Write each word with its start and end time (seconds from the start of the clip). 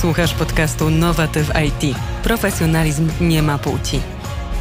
Słuchasz 0.00 0.34
podcastu 0.34 0.90
Nowatyw 0.90 1.50
IT. 1.66 1.96
Profesjonalizm 2.22 3.10
nie 3.20 3.42
ma 3.42 3.58
płci. 3.58 4.00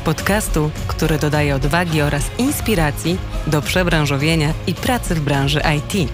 Podcastu, 0.05 0.71
który 0.87 1.19
dodaje 1.19 1.55
odwagi 1.55 2.01
oraz 2.01 2.23
inspiracji 2.37 3.17
do 3.47 3.61
przebranżowienia 3.61 4.53
i 4.67 4.73
pracy 4.73 5.15
w 5.15 5.19
branży 5.19 5.61
IT. 5.77 6.09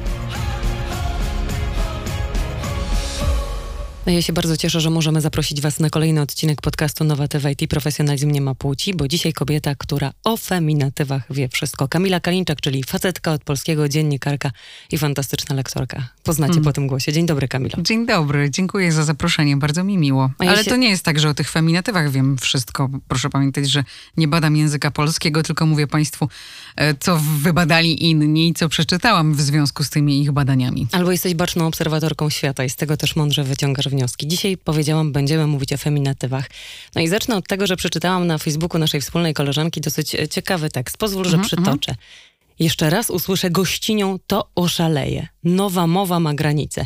No 4.05 4.12
ja 4.12 4.21
się 4.21 4.34
bardzo 4.34 4.57
cieszę, 4.57 4.81
że 4.81 4.89
możemy 4.89 5.21
zaprosić 5.21 5.62
Was 5.62 5.80
na 5.80 5.90
kolejny 5.90 6.21
odcinek 6.21 6.62
podcastu 6.62 7.03
Nowatyw 7.03 7.44
IT 7.45 7.70
Profesjonalizm 7.70 8.31
nie 8.31 8.41
ma 8.41 8.55
płci, 8.55 8.94
bo 8.94 9.08
dzisiaj 9.08 9.34
kobieta, 9.34 9.76
która 9.76 10.12
o 10.23 10.38
feminatywach 10.38 11.23
wie 11.30 11.49
wszystko. 11.49 11.88
Kamila 11.88 12.20
Kalinczak, 12.20 12.62
czyli 12.62 12.84
facetka 12.84 13.31
od 13.31 13.44
polskiego 13.44 13.90
dziennikarka 13.90 14.52
i 14.91 14.98
fantastyczna 14.98 15.55
lektorka. 15.55 16.09
Poznacie 16.24 16.54
mm. 16.54 16.63
po 16.63 16.73
tym 16.73 16.88
głosie. 16.88 17.13
Dzień 17.13 17.26
dobry, 17.26 17.48
Kamila. 17.48 17.76
Dzień 17.77 18.05
dobry, 18.05 18.50
dziękuję 18.50 18.91
za 18.91 19.04
zaproszenie, 19.04 19.58
bardzo 19.58 19.84
mi 19.84 19.98
miło. 19.98 20.30
Ja 20.40 20.50
Ale 20.50 20.64
się... 20.64 20.70
to 20.70 20.76
nie 20.76 20.90
jest 20.90 21.04
tak, 21.04 21.20
że 21.20 21.30
o 21.30 21.34
tych 21.34 21.50
feminatywach 21.50 22.12
wiem 22.12 22.38
wszystko. 22.38 22.90
Proszę 23.08 23.30
pamiętać, 23.30 23.70
że 23.70 23.84
nie 24.18 24.28
badam 24.28 24.55
języka 24.55 24.91
polskiego, 24.91 25.44
tylko 25.44 25.66
mówię 25.66 25.88
Państwu, 25.88 26.30
e, 26.76 26.95
co 26.95 27.20
wybadali 27.40 28.09
inni 28.09 28.48
i 28.48 28.54
co 28.54 28.70
przeczytałam 28.70 29.34
w 29.34 29.41
związku 29.41 29.84
z 29.84 29.90
tymi 29.90 30.22
ich 30.22 30.31
badaniami. 30.31 30.88
Albo 30.91 31.12
jesteś 31.12 31.34
baczną 31.34 31.67
obserwatorką 31.67 32.30
świata 32.30 32.64
i 32.64 32.70
z 32.70 32.76
tego 32.76 32.98
też 32.98 33.16
mądrze 33.16 33.44
wyciągasz 33.44 33.90
wnioski. 33.90 34.28
Dzisiaj 34.28 34.58
powiedziałam, 34.58 35.12
będziemy 35.12 35.48
mówić 35.48 35.73
o 35.73 35.78
feminatywach. 35.78 36.50
No 36.95 37.02
i 37.02 37.08
zacznę 37.08 37.36
od 37.36 37.48
tego, 37.48 37.67
że 37.67 37.76
przeczytałam 37.76 38.28
na 38.28 38.38
Facebooku 38.38 38.80
naszej 38.80 39.02
wspólnej 39.02 39.34
koleżanki 39.34 39.81
dosyć 39.81 40.16
e, 40.16 40.28
ciekawy 40.28 40.70
tekst. 40.70 40.98
Pozwól, 40.98 41.26
że 41.26 41.34
mm 41.34 41.42
-hmm. 41.42 41.48
przytoczę. 41.48 41.95
Jeszcze 42.63 42.90
raz 42.90 43.09
usłyszę 43.09 43.49
gościnią, 43.49 44.20
to 44.27 44.52
oszaleje. 44.55 45.27
Nowa 45.44 45.88
mowa 45.88 46.20
ma 46.20 46.34
granice. 46.34 46.86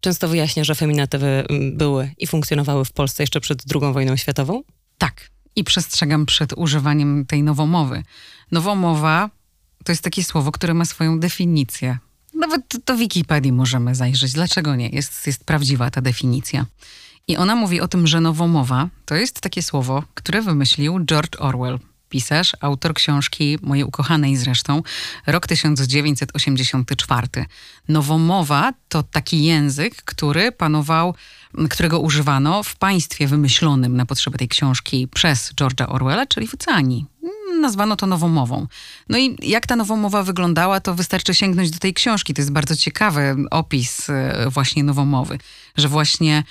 Często 0.00 0.28
wyjaśnia, 0.28 0.64
że 0.64 0.74
feminatywy 0.74 1.26
mm, 1.26 1.76
były 1.76 2.10
i 2.18 2.26
funkcjonowały 2.26 2.84
w 2.84 2.92
Polsce 2.92 3.22
jeszcze 3.22 3.40
przed 3.40 3.62
II 3.74 3.92
wojną 3.92 4.16
światową? 4.16 4.62
Tak. 4.98 5.30
I 5.56 5.64
przestrzegam 5.64 6.26
przed 6.26 6.52
używaniem 6.56 7.26
tej 7.26 7.42
nowomowy. 7.42 8.02
Nowomowa 8.52 9.30
to 9.84 9.92
jest 9.92 10.02
takie 10.02 10.24
słowo, 10.24 10.52
które 10.52 10.74
ma 10.74 10.84
swoją 10.84 11.20
definicję. 11.20 11.98
Nawet 12.34 12.76
do 12.86 12.96
Wikipedii 12.96 13.52
możemy 13.52 13.94
zajrzeć. 13.94 14.32
Dlaczego 14.32 14.76
nie? 14.76 14.88
Jest, 14.88 15.26
jest 15.26 15.44
prawdziwa 15.44 15.90
ta 15.90 16.00
definicja. 16.00 16.66
I 17.28 17.36
ona 17.36 17.56
mówi 17.56 17.80
o 17.80 17.88
tym, 17.88 18.06
że 18.06 18.20
nowomowa 18.20 18.88
to 19.04 19.14
jest 19.14 19.40
takie 19.40 19.62
słowo, 19.62 20.02
które 20.14 20.42
wymyślił 20.42 21.04
George 21.04 21.36
Orwell, 21.38 21.78
pisarz, 22.08 22.52
autor 22.60 22.94
książki 22.94 23.58
mojej 23.62 23.84
ukochanej 23.84 24.36
zresztą, 24.36 24.82
rok 25.26 25.46
1984. 25.46 27.28
Nowomowa 27.88 28.72
to 28.88 29.02
taki 29.02 29.44
język, 29.44 30.02
który 30.02 30.52
panował, 30.52 31.14
którego 31.70 32.00
używano 32.00 32.62
w 32.62 32.76
państwie 32.76 33.26
wymyślonym 33.26 33.96
na 33.96 34.06
potrzeby 34.06 34.38
tej 34.38 34.48
książki 34.48 35.08
przez 35.08 35.52
George'a 35.54 35.84
Orwella, 35.88 36.26
czyli 36.26 36.46
w 36.46 36.54
Oceanii 36.54 37.06
nazwano 37.60 37.96
to 37.96 38.06
nowomową. 38.06 38.66
No 39.08 39.18
i 39.18 39.36
jak 39.42 39.66
ta 39.66 39.76
nowomowa 39.76 40.22
wyglądała, 40.22 40.80
to 40.80 40.94
wystarczy 40.94 41.34
sięgnąć 41.34 41.70
do 41.70 41.78
tej 41.78 41.94
książki. 41.94 42.34
To 42.34 42.40
jest 42.40 42.52
bardzo 42.52 42.76
ciekawy 42.76 43.36
opis 43.50 44.10
e, 44.10 44.46
właśnie 44.50 44.84
nowomowy, 44.84 45.38
że 45.76 45.88
właśnie 45.88 46.44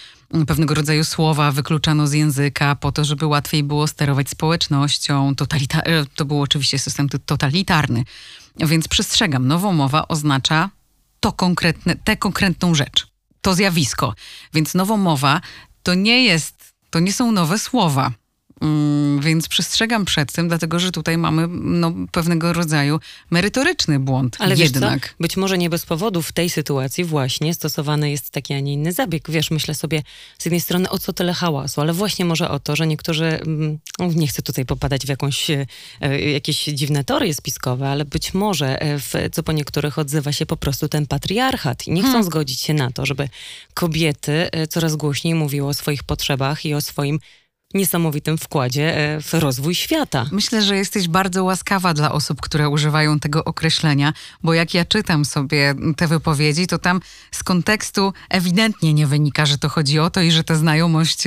pewnego 0.48 0.73
rodzaju 0.73 1.04
słowa 1.04 1.52
wykluczano 1.52 2.08
z 2.08 2.14
języka 2.14 2.76
po 2.76 2.92
to, 2.92 3.06
żeby 3.06 3.26
łatwiej 3.26 3.64
było 3.64 3.88
sterować 3.88 4.30
społecznością. 4.30 5.34
Totalita- 5.36 5.81
e, 5.86 6.06
to 6.16 6.26
był 6.26 6.42
oczywiście 6.42 6.80
system 6.80 7.09
totalitarny. 7.09 8.04
Więc 8.59 8.88
przestrzegam, 8.88 9.48
nowomowa 9.48 10.08
oznacza 10.08 10.70
to 11.20 11.31
konkretne, 11.31 11.96
tę 11.96 12.18
konkretną 12.18 12.76
rzecz, 12.76 13.08
to 13.42 13.53
zjawisko. 13.53 14.14
Więc 14.53 14.73
nowomowa 14.73 15.42
to 15.84 15.94
nie 15.94 16.23
jest, 16.23 16.73
to 16.90 17.00
nie 17.00 17.14
są 17.14 17.31
nowe 17.31 17.59
słowa 17.59 18.12
więc 19.19 19.47
przestrzegam 19.47 20.06
przed 20.06 20.31
tym, 20.31 20.47
dlatego 20.47 20.80
że 20.80 20.91
tutaj 20.91 21.18
mamy 21.18 21.47
no, 21.52 21.94
pewnego 22.12 22.53
rodzaju 22.53 23.00
merytoryczny 23.30 24.00
błąd. 24.00 24.38
Ale 24.40 24.56
jednak. 24.56 25.16
Być 25.19 25.38
może 25.38 25.57
nie 25.57 25.69
bez 25.69 25.85
powodu 25.85 26.22
w 26.22 26.31
tej 26.31 26.50
sytuacji 26.50 27.03
właśnie 27.03 27.53
stosowany 27.53 28.12
jest 28.12 28.30
taki, 28.30 28.53
a 28.53 28.59
nie 28.59 28.74
inny 28.74 28.91
zabieg. 28.91 29.31
Wiesz, 29.31 29.52
myślę 29.52 29.75
sobie 29.75 30.03
z 30.38 30.46
jednej 30.46 30.62
strony 30.62 30.90
o 30.90 31.00
co 31.00 31.13
tyle 31.13 31.34
hałasu, 31.34 31.81
ale 31.81 31.94
właśnie 31.94 32.25
może 32.25 32.50
o 32.50 32.59
to, 32.59 32.75
że 32.75 32.88
niektórzy, 32.88 33.25
mm, 33.25 33.80
nie 34.00 34.28
chcę 34.28 34.41
tutaj 34.41 34.66
popadać 34.66 35.06
w 35.06 35.09
jakąś, 35.09 35.50
e, 35.50 35.66
jakieś 36.31 36.63
dziwne 36.63 37.03
teorie 37.03 37.34
spiskowe, 37.34 37.90
ale 37.90 38.06
być 38.06 38.34
może 38.34 38.81
e, 38.81 39.00
w, 39.00 39.13
co 39.31 39.44
po 39.44 39.51
niektórych 39.51 40.00
odzywa 40.00 40.31
się 40.31 40.46
po 40.46 40.57
prostu 40.57 40.90
ten 40.90 41.07
patriarchat 41.07 41.88
i 41.88 41.91
nie 41.91 42.01
chcą 42.01 42.12
hmm. 42.12 42.25
zgodzić 42.25 42.62
się 42.62 42.74
na 42.74 42.91
to, 42.91 43.06
żeby 43.06 43.30
kobiety 43.74 44.51
e, 44.51 44.68
coraz 44.68 44.96
głośniej 44.96 45.35
mówiły 45.35 45.68
o 45.68 45.74
swoich 45.74 46.03
potrzebach 46.03 46.66
i 46.66 46.74
o 46.74 46.81
swoim 46.81 47.19
niesamowitym 47.75 48.38
wkładzie 48.38 48.97
e, 48.97 49.22
w 49.22 49.34
rozwój 49.34 49.75
świata. 49.75 50.25
Myślę, 50.31 50.62
że 50.62 50.78
jesteś 50.78 51.08
bardzo 51.08 51.44
łaskawa 51.44 51.94
dla 51.94 52.12
osób, 52.12 52.41
które 52.41 52.69
używają 52.69 53.19
tego 53.19 53.44
określenia, 53.44 54.13
bo 54.44 54.53
jak 54.53 54.74
ja 54.74 54.86
czytam 54.86 55.25
sobie 55.25 55.75
te 55.97 56.08
wypowiedzi, 56.08 56.68
to 56.68 56.78
tam 56.78 57.00
z 57.31 57.44
kontekstu 57.44 58.13
ewidentnie 58.30 58.94
nie 58.94 59.08
wynika, 59.08 59.46
że 59.46 59.58
to 59.58 59.69
chodzi 59.69 60.00
o 60.00 60.09
to 60.09 60.22
i 60.22 60.31
że 60.31 60.44
ta 60.44 60.56
znajomość 60.56 61.24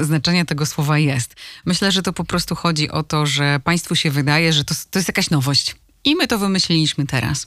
znaczenia 0.00 0.44
tego 0.44 0.66
słowa 0.66 0.98
jest. 0.98 1.34
Myślę, 1.64 1.92
że 1.92 2.02
to 2.02 2.12
po 2.12 2.24
prostu 2.24 2.54
chodzi 2.54 2.90
o 2.90 3.02
to, 3.02 3.26
że 3.26 3.60
państwu 3.64 3.96
się 3.96 4.10
wydaje, 4.10 4.52
że 4.52 4.64
to, 4.64 4.74
to 4.90 4.98
jest 4.98 5.08
jakaś 5.08 5.30
nowość. 5.30 5.76
I 6.04 6.16
my 6.16 6.26
to 6.26 6.38
wymyśliliśmy 6.38 7.06
teraz. 7.06 7.46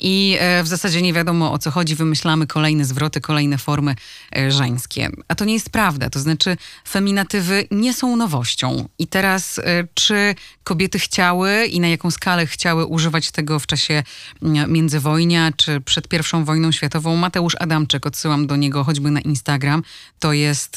I 0.00 0.36
e, 0.40 0.62
w 0.62 0.68
zasadzie 0.68 1.02
nie 1.02 1.12
wiadomo 1.12 1.52
o 1.52 1.58
co 1.58 1.70
chodzi, 1.70 1.94
wymyślamy 1.94 2.46
kolejne 2.46 2.84
zwroty, 2.84 3.20
kolejne 3.20 3.58
formy 3.58 3.94
e, 4.36 4.50
żeńskie. 4.50 5.10
A 5.28 5.34
to 5.34 5.44
nie 5.44 5.54
jest 5.54 5.70
prawda. 5.70 6.10
To 6.10 6.20
znaczy, 6.20 6.56
feminatywy 6.88 7.68
nie 7.70 7.94
są 7.94 8.16
nowością. 8.16 8.88
I 8.98 9.06
teraz, 9.06 9.58
e, 9.58 9.62
czy 9.94 10.34
kobiety 10.64 10.98
chciały 10.98 11.64
i 11.64 11.80
na 11.80 11.88
jaką 11.88 12.10
skalę 12.10 12.46
chciały 12.46 12.86
używać 12.86 13.30
tego 13.30 13.58
w 13.58 13.66
czasie 13.66 14.02
mm, 14.42 14.72
międzywojnia, 14.72 15.52
czy 15.56 15.80
przed 15.80 16.08
pierwszą 16.08 16.44
wojną 16.44 16.72
światową? 16.72 17.16
Mateusz 17.16 17.56
Adamczyk, 17.60 18.06
odsyłam 18.06 18.46
do 18.46 18.56
niego 18.56 18.84
choćby 18.84 19.10
na 19.10 19.20
Instagram. 19.20 19.82
To 20.18 20.32
jest 20.32 20.76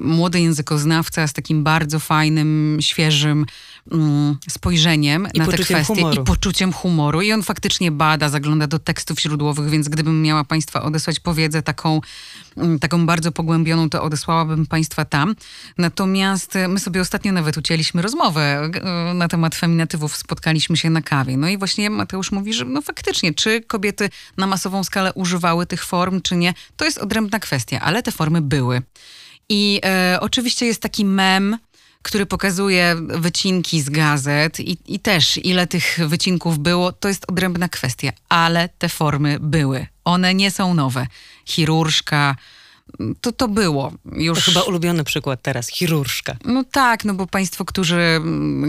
młody 0.00 0.40
językoznawca 0.40 1.26
z 1.26 1.32
takim 1.32 1.64
bardzo 1.64 1.98
fajnym, 1.98 2.78
świeżym 2.80 3.46
mm, 3.90 4.36
spojrzeniem 4.48 5.28
I 5.34 5.38
na 5.38 5.46
te 5.46 5.52
kwestie 5.52 5.84
humoru. 5.84 6.22
i 6.22 6.24
poczuciem 6.24 6.72
humoru. 6.72 7.22
I 7.22 7.32
on 7.32 7.42
faktycznie 7.42 7.90
bada, 7.90 8.28
zagląda 8.28 8.66
do 8.66 8.78
tekstów 8.78 9.20
źródłowych, 9.20 9.70
więc 9.70 9.88
gdybym 9.88 10.22
miała 10.22 10.44
Państwa 10.44 10.82
odesłać 10.82 11.20
powiedzę 11.20 11.62
taką, 11.62 12.00
mm, 12.56 12.78
taką 12.78 13.06
bardzo 13.06 13.32
pogłębioną, 13.32 13.90
to 13.90 14.02
odesłałabym 14.02 14.66
Państwa 14.66 15.04
tam. 15.04 15.34
Natomiast 15.78 16.56
e, 16.56 16.68
my 16.68 16.80
sobie 16.80 17.00
ostatnio 17.00 17.32
nawet 17.32 17.56
ucięliśmy 17.56 18.02
rozmowę 18.02 18.70
e, 18.74 19.14
na 19.14 19.28
temat 19.28 19.54
feminatywów, 19.54 20.16
spotkaliśmy 20.16 20.76
się 20.76 20.90
na 20.90 21.02
kawie. 21.02 21.36
No 21.36 21.48
i 21.48 21.58
właśnie 21.58 21.90
Mateusz 21.90 22.32
mówi, 22.32 22.52
że 22.52 22.64
no 22.64 22.82
faktycznie, 22.82 23.34
czy 23.34 23.60
kobiety 23.60 24.10
na 24.36 24.46
masową 24.46 24.84
skalę 24.84 25.12
używały 25.12 25.66
tych 25.66 25.84
form, 25.84 26.20
czy 26.20 26.36
nie, 26.36 26.54
to 26.76 26.84
jest 26.84 26.98
odrębna 26.98 27.40
kwestia, 27.40 27.80
ale 27.80 28.02
te 28.02 28.12
formy 28.12 28.40
były. 28.40 28.82
I 29.48 29.80
e, 29.84 30.18
oczywiście 30.20 30.66
jest 30.66 30.82
taki 30.82 31.04
mem, 31.04 31.58
który 32.02 32.26
pokazuje 32.26 32.96
wycinki 33.08 33.82
z 33.82 33.90
gazet 33.90 34.60
i, 34.60 34.78
i 34.86 35.00
też 35.00 35.36
ile 35.36 35.66
tych 35.66 35.98
wycinków 36.06 36.58
było, 36.58 36.92
to 36.92 37.08
jest 37.08 37.24
odrębna 37.28 37.68
kwestia, 37.68 38.12
ale 38.28 38.68
te 38.68 38.88
formy 38.88 39.38
były. 39.40 39.86
One 40.04 40.34
nie 40.34 40.50
są 40.50 40.74
nowe. 40.74 41.06
Chirurżka, 41.44 42.36
to 43.20 43.32
to 43.32 43.48
było. 43.48 43.92
Już... 44.12 44.38
To 44.38 44.44
chyba 44.44 44.62
ulubiony 44.62 45.04
przykład 45.04 45.42
teraz, 45.42 45.68
chirurżka. 45.68 46.36
No 46.44 46.64
tak, 46.64 47.04
no 47.04 47.14
bo 47.14 47.26
państwo, 47.26 47.64
którzy, 47.64 48.20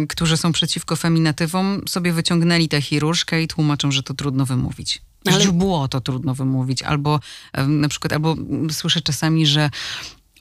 którzy 0.10 0.38
są 0.38 0.52
przeciwko 0.52 0.96
feminatywom, 0.96 1.82
sobie 1.90 2.14
wyciągnęli 2.14 2.70
tę 2.70 2.82
chirurżkę 2.82 3.44
i 3.44 3.48
tłumaczą, 3.48 3.92
że 3.92 4.04
to 4.04 4.14
trudno 4.14 4.46
wymówić. 4.46 5.02
Ale... 5.26 5.52
było 5.52 5.88
to 5.88 6.02
trudno 6.02 6.36
wymówić. 6.36 6.84
Albo 6.84 7.20
na 7.68 7.88
przykład, 7.88 8.14
albo 8.14 8.36
słyszę 8.72 9.02
czasami, 9.02 9.46
że 9.46 9.70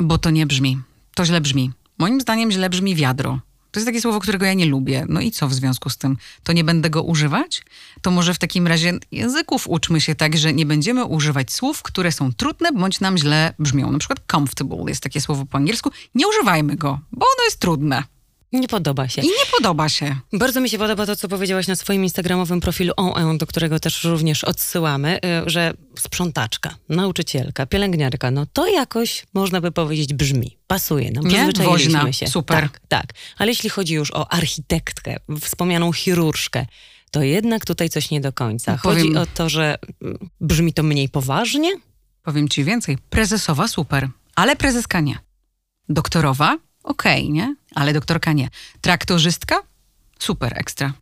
bo 0.00 0.18
to 0.18 0.30
nie 0.30 0.46
brzmi. 0.46 0.78
To 1.14 1.24
źle 1.24 1.40
brzmi. 1.40 1.70
Moim 2.02 2.20
zdaniem 2.20 2.50
źle 2.50 2.70
brzmi 2.70 2.94
wiadro. 2.94 3.40
To 3.70 3.80
jest 3.80 3.86
takie 3.86 4.00
słowo, 4.00 4.20
którego 4.20 4.46
ja 4.46 4.54
nie 4.54 4.66
lubię. 4.66 5.06
No 5.08 5.20
i 5.20 5.30
co 5.30 5.48
w 5.48 5.54
związku 5.54 5.90
z 5.90 5.96
tym? 5.96 6.16
To 6.42 6.52
nie 6.52 6.64
będę 6.64 6.90
go 6.90 7.02
używać? 7.02 7.62
To 8.00 8.10
może 8.10 8.34
w 8.34 8.38
takim 8.38 8.66
razie 8.66 8.92
języków 9.12 9.68
uczmy 9.68 10.00
się 10.00 10.14
tak, 10.14 10.36
że 10.36 10.52
nie 10.52 10.66
będziemy 10.66 11.04
używać 11.04 11.52
słów, 11.52 11.82
które 11.82 12.12
są 12.12 12.32
trudne 12.32 12.72
bądź 12.72 13.00
nam 13.00 13.18
źle 13.18 13.54
brzmią. 13.58 13.92
Na 13.92 13.98
przykład 13.98 14.20
comfortable 14.30 14.84
jest 14.88 15.02
takie 15.02 15.20
słowo 15.20 15.46
po 15.46 15.58
angielsku. 15.58 15.90
Nie 16.14 16.28
używajmy 16.28 16.76
go, 16.76 16.98
bo 17.12 17.26
ono 17.26 17.44
jest 17.44 17.58
trudne. 17.58 18.02
Nie 18.52 18.68
podoba 18.68 19.08
się. 19.08 19.22
I 19.22 19.24
nie 19.24 19.46
podoba 19.58 19.88
się. 19.88 20.16
Bardzo 20.32 20.60
mi 20.60 20.70
się 20.70 20.78
podoba 20.78 21.06
to, 21.06 21.16
co 21.16 21.28
powiedziałaś 21.28 21.66
na 21.66 21.76
swoim 21.76 22.04
instagramowym 22.04 22.60
profilu 22.60 22.92
OE, 22.96 23.38
do 23.38 23.46
którego 23.46 23.80
też 23.80 24.04
również 24.04 24.44
odsyłamy, 24.44 25.16
y, 25.16 25.50
że 25.50 25.74
sprzątaczka, 25.98 26.74
nauczycielka, 26.88 27.66
pielęgniarka, 27.66 28.30
no 28.30 28.46
to 28.52 28.66
jakoś, 28.66 29.26
można 29.34 29.60
by 29.60 29.72
powiedzieć, 29.72 30.14
brzmi, 30.14 30.56
pasuje 30.66 31.10
nam, 31.10 31.24
przyzwyczailiśmy 31.24 31.92
Woźna. 31.92 32.12
się. 32.12 32.26
Super. 32.26 32.62
Tak, 32.62 32.80
tak. 32.88 33.06
Ale 33.38 33.50
jeśli 33.50 33.70
chodzi 33.70 33.94
już 33.94 34.10
o 34.10 34.32
architektkę, 34.32 35.16
wspomnianą 35.40 35.92
chirurżkę, 35.92 36.66
to 37.10 37.22
jednak 37.22 37.64
tutaj 37.64 37.88
coś 37.88 38.10
nie 38.10 38.20
do 38.20 38.32
końca. 38.32 38.76
Chodzi 38.76 39.00
Powiem... 39.00 39.16
o 39.16 39.26
to, 39.26 39.48
że 39.48 39.78
mm, 40.02 40.18
brzmi 40.40 40.72
to 40.72 40.82
mniej 40.82 41.08
poważnie? 41.08 41.70
Powiem 42.22 42.48
ci 42.48 42.64
więcej. 42.64 42.98
Prezesowa 43.10 43.68
super 43.68 44.08
ale 44.34 44.56
prezeska 44.56 45.00
nie. 45.00 45.18
Doktorowa? 45.88 46.58
Okej, 46.82 47.22
okay, 47.22 47.32
nie? 47.32 47.56
Ale 47.74 47.92
doktorka 47.92 48.32
nie. 48.32 48.48
Traktorzystka? 48.80 49.56
Super, 50.18 50.52
ekstra. 50.58 50.92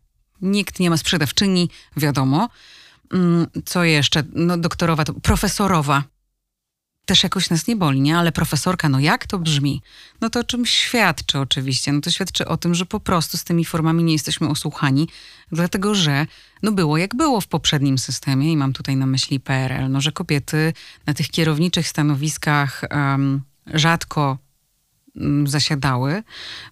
Nikt 0.43 0.81
nie 0.81 0.91
ma 0.91 0.97
sprzedawczyni, 0.97 1.71
wiadomo. 1.97 2.49
Mm, 3.13 3.47
co 3.65 3.85
jeszcze? 3.85 4.23
No 4.33 4.57
doktorowa, 4.57 5.05
to 5.05 5.15
profesorowa 5.15 6.05
też 7.11 7.23
jakoś 7.23 7.51
nas 7.51 7.67
nie 7.67 7.77
boli, 7.77 8.01
nie? 8.01 8.19
Ale 8.19 8.33
profesorka, 8.33 8.89
no 8.89 9.01
jak 9.01 9.27
to 9.27 9.39
brzmi? 9.39 9.83
No 10.21 10.31
to 10.31 10.41
o 10.41 10.45
czym 10.45 10.67
świadczy 10.67 11.39
oczywiście? 11.39 11.93
No 11.93 12.01
to 12.01 12.11
świadczy 12.11 12.47
o 12.49 12.57
tym, 12.57 12.75
że 12.75 12.87
po 12.87 13.01
prostu 13.01 13.37
z 13.37 13.45
tymi 13.45 13.65
formami 13.65 14.05
nie 14.05 14.13
jesteśmy 14.13 14.49
osłuchani, 14.49 15.09
dlatego 15.53 15.95
że 15.95 16.27
no 16.63 16.73
było 16.73 16.99
jak 16.99 17.15
było 17.15 17.41
w 17.41 17.47
poprzednim 17.47 17.99
systemie 17.99 18.53
i 18.53 18.57
mam 18.57 18.73
tutaj 18.73 18.97
na 18.97 19.07
myśli 19.07 19.41
PRL, 19.41 19.91
no 19.91 20.01
że 20.01 20.13
kobiety 20.13 20.73
na 21.07 21.15
tych 21.15 21.29
kierowniczych 21.29 21.89
stanowiskach 21.89 22.85
um, 22.91 23.43
rzadko 23.67 24.39
zasiadały, 25.45 26.23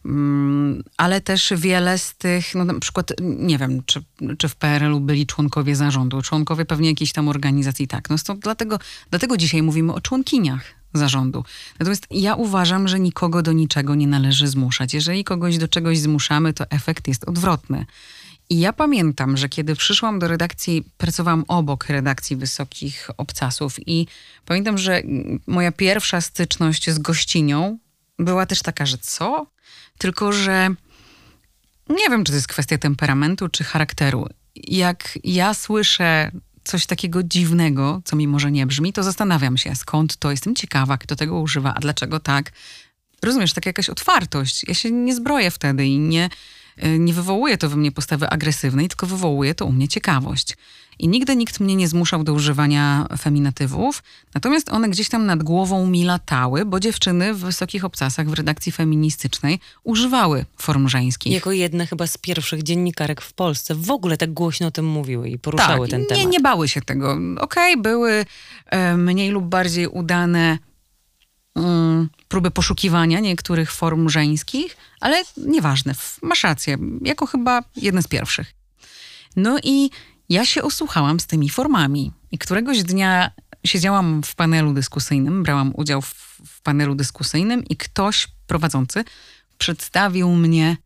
mm, 0.05 0.83
ale 0.97 1.21
też 1.21 1.53
wiele 1.57 1.99
z 1.99 2.15
tych, 2.15 2.55
no 2.55 2.65
na 2.65 2.81
przykład, 2.81 3.13
nie 3.21 3.59
wiem, 3.59 3.83
czy, 3.87 4.03
czy 4.39 4.49
w 4.49 4.57
PRL-u 4.57 5.01
byli 5.01 5.27
członkowie 5.27 5.77
zarządu, 5.77 6.23
członkowie 6.23 6.65
pewnie 6.65 6.89
jakiejś 6.89 7.13
tam 7.13 7.29
organizacji, 7.29 7.89
tak. 7.89 8.11
No 8.11 8.17
to 8.25 8.35
dlatego, 8.35 8.79
dlatego 9.11 9.37
dzisiaj 9.37 9.63
mówimy 9.63 9.93
o 9.93 10.01
członkiniach 10.01 10.79
zarządu. 10.95 11.45
Natomiast 11.79 12.07
ja 12.11 12.35
uważam, 12.35 12.89
że 12.89 13.01
nikogo 13.01 13.43
do 13.43 13.53
niczego 13.53 13.95
nie 13.95 14.07
należy 14.07 14.49
zmuszać. 14.49 14.95
Jeżeli 14.95 15.25
kogoś 15.25 15.59
do 15.59 15.69
czegoś 15.69 15.99
zmuszamy, 15.99 16.53
to 16.53 16.71
efekt 16.71 17.09
jest 17.09 17.29
odwrotny. 17.29 17.87
I 18.51 18.61
ja 18.61 18.73
pamiętam, 18.73 19.37
że 19.37 19.49
kiedy 19.49 19.77
przyszłam 19.77 20.19
do 20.19 20.29
redakcji, 20.29 20.85
pracowałam 20.97 21.45
obok 21.49 21.87
redakcji 21.87 22.37
wysokich 22.37 23.11
obcasów 23.17 23.89
i 23.89 24.07
pamiętam, 24.45 24.79
że 24.79 25.03
moja 25.47 25.73
pierwsza 25.73 26.21
styczność 26.21 26.91
z 26.91 26.99
gościnią 26.99 27.79
była 28.19 28.47
też 28.47 28.63
taka, 28.63 28.87
że 28.87 28.99
co? 28.99 29.47
Tylko, 29.99 30.33
że 30.33 30.69
nie 31.89 32.09
wiem, 32.11 32.25
czy 32.25 32.33
to 32.33 32.37
jest 32.37 32.49
kwestia 32.49 32.79
temperamentu 32.79 33.49
czy 33.49 33.65
charakteru. 33.65 34.27
Jak 34.55 35.19
ja 35.25 35.55
słyszę 35.55 36.31
coś 36.65 36.87
takiego 36.87 37.23
dziwnego, 37.23 38.03
co 38.05 38.17
mi 38.17 38.29
może 38.29 38.51
nie 38.51 38.67
brzmi, 38.67 38.93
to 38.93 39.03
zastanawiam 39.03 39.57
się, 39.57 39.75
skąd 39.75 40.17
to, 40.17 40.31
jestem 40.31 40.55
ciekawa, 40.55 40.99
kto 40.99 41.17
tego 41.17 41.41
używa, 41.41 41.75
a 41.75 41.81
dlaczego 41.81 42.21
tak. 42.21 42.53
Rozumiesz, 43.23 43.53
taka 43.53 43.69
jakaś 43.69 43.91
otwartość. 43.91 44.65
Ja 44.69 44.75
się 44.75 44.91
nie 44.91 45.15
zbroję 45.15 45.51
wtedy 45.51 45.87
i 45.87 45.99
nie, 45.99 46.29
y, 46.85 46.99
nie 46.99 47.15
wywołuje 47.15 47.59
to 47.59 47.69
we 47.69 47.77
mnie 47.77 47.93
postawy 47.93 48.29
agresywnej, 48.29 48.89
tylko 48.89 49.07
wywołuje 49.07 49.55
to 49.55 49.67
u 49.67 49.73
mnie 49.73 49.89
ciekawość. 49.89 50.57
I 50.99 51.09
nigdy 51.09 51.37
nikt 51.37 51.61
mnie 51.61 51.77
nie 51.77 51.89
zmuszał 51.89 52.25
do 52.25 52.33
używania 52.33 53.07
feminatywów, 53.19 54.03
natomiast 54.35 54.69
one 54.69 54.89
gdzieś 54.89 55.09
tam 55.09 55.27
nad 55.27 55.43
głową 55.43 55.87
mi 55.87 56.05
latały, 56.05 56.65
bo 56.65 56.81
dziewczyny 56.81 57.35
w 57.35 57.39
wysokich 57.39 57.85
obcasach 57.85 58.29
w 58.29 58.33
redakcji 58.33 58.73
feministycznej 58.73 59.61
używały 59.85 60.45
form 60.57 60.89
żeńskich. 60.89 61.33
Jako 61.33 61.53
jedna 61.53 61.87
chyba 61.87 62.07
z 62.07 62.19
pierwszych 62.19 62.63
dziennikarek 62.63 63.21
w 63.21 63.33
Polsce 63.33 63.75
w 63.75 63.91
ogóle 63.91 64.17
tak 64.17 64.33
głośno 64.33 64.67
o 64.67 64.71
tym 64.71 64.87
mówiły 64.87 65.29
i 65.29 65.39
poruszały 65.39 65.89
tak, 65.89 65.91
ten 65.91 66.07
temat. 66.07 66.25
Nie, 66.25 66.31
nie 66.31 66.41
bały 66.41 66.69
się 66.69 66.83
tego. 66.83 67.13
Okej, 67.41 67.73
okay, 67.73 67.83
były 67.83 68.25
e, 68.67 68.97
mniej 68.97 69.31
lub 69.31 69.45
bardziej 69.45 69.87
udane 69.87 70.59
mm, 71.57 72.09
próby 72.29 72.51
poszukiwania 72.51 73.21
niektórych 73.21 73.73
form 73.73 74.09
żeńskich, 74.09 74.77
ale 75.01 75.23
nieważne, 75.37 75.95
masz 76.23 76.45
rację, 76.45 76.79
jako 77.03 77.27
chyba 77.27 77.63
jedna 77.77 78.03
z 78.03 78.09
pierwszych. 78.09 78.55
No 79.37 79.59
i 79.63 79.91
ja 80.29 80.47
się 80.47 80.63
osłuchałam 80.63 81.21
z 81.21 81.27
tymi 81.27 81.51
formami 81.51 82.13
i 82.31 82.39
któregoś 82.39 82.83
dnia 82.83 83.31
siedziałam 83.67 84.23
w 84.23 84.35
panelu 84.35 84.73
dyskusyjnym, 84.73 85.43
brałam 85.43 85.73
udział 85.75 86.03
w, 86.03 86.15
w 86.47 86.61
panelu 86.63 86.95
dyskusyjnym 86.95 87.65
i 87.65 87.77
ktoś 87.77 88.29
prowadzący 88.47 89.05
przedstawił 89.59 90.31
mnie. 90.31 90.77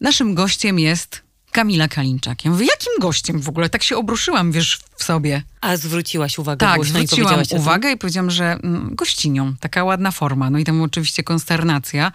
Naszym 0.00 0.34
gościem 0.34 0.78
jest 0.78 1.22
Kamila 1.52 1.88
Kalinczak. 1.88 2.44
Ja 2.44 2.50
mówię, 2.50 2.66
jakim 2.66 2.92
gościem 3.00 3.40
w 3.40 3.48
ogóle? 3.48 3.68
Tak 3.68 3.82
się 3.82 3.96
obruszyłam, 3.96 4.52
wiesz, 4.52 4.80
w 4.96 5.04
sobie. 5.04 5.42
A 5.60 5.76
zwróciłaś 5.76 6.38
uwagę 6.38 6.66
Tak, 6.66 6.84
zwróciłam 6.84 7.42
i 7.52 7.54
uwagę 7.54 7.92
i 7.92 7.96
powiedziałam, 7.96 8.30
że 8.30 8.52
mm, 8.52 8.94
gościnią, 8.94 9.54
taka 9.60 9.84
ładna 9.84 10.10
forma. 10.10 10.50
No 10.50 10.58
i 10.58 10.64
tam 10.64 10.82
oczywiście 10.82 11.22
konsternacja. 11.22 12.12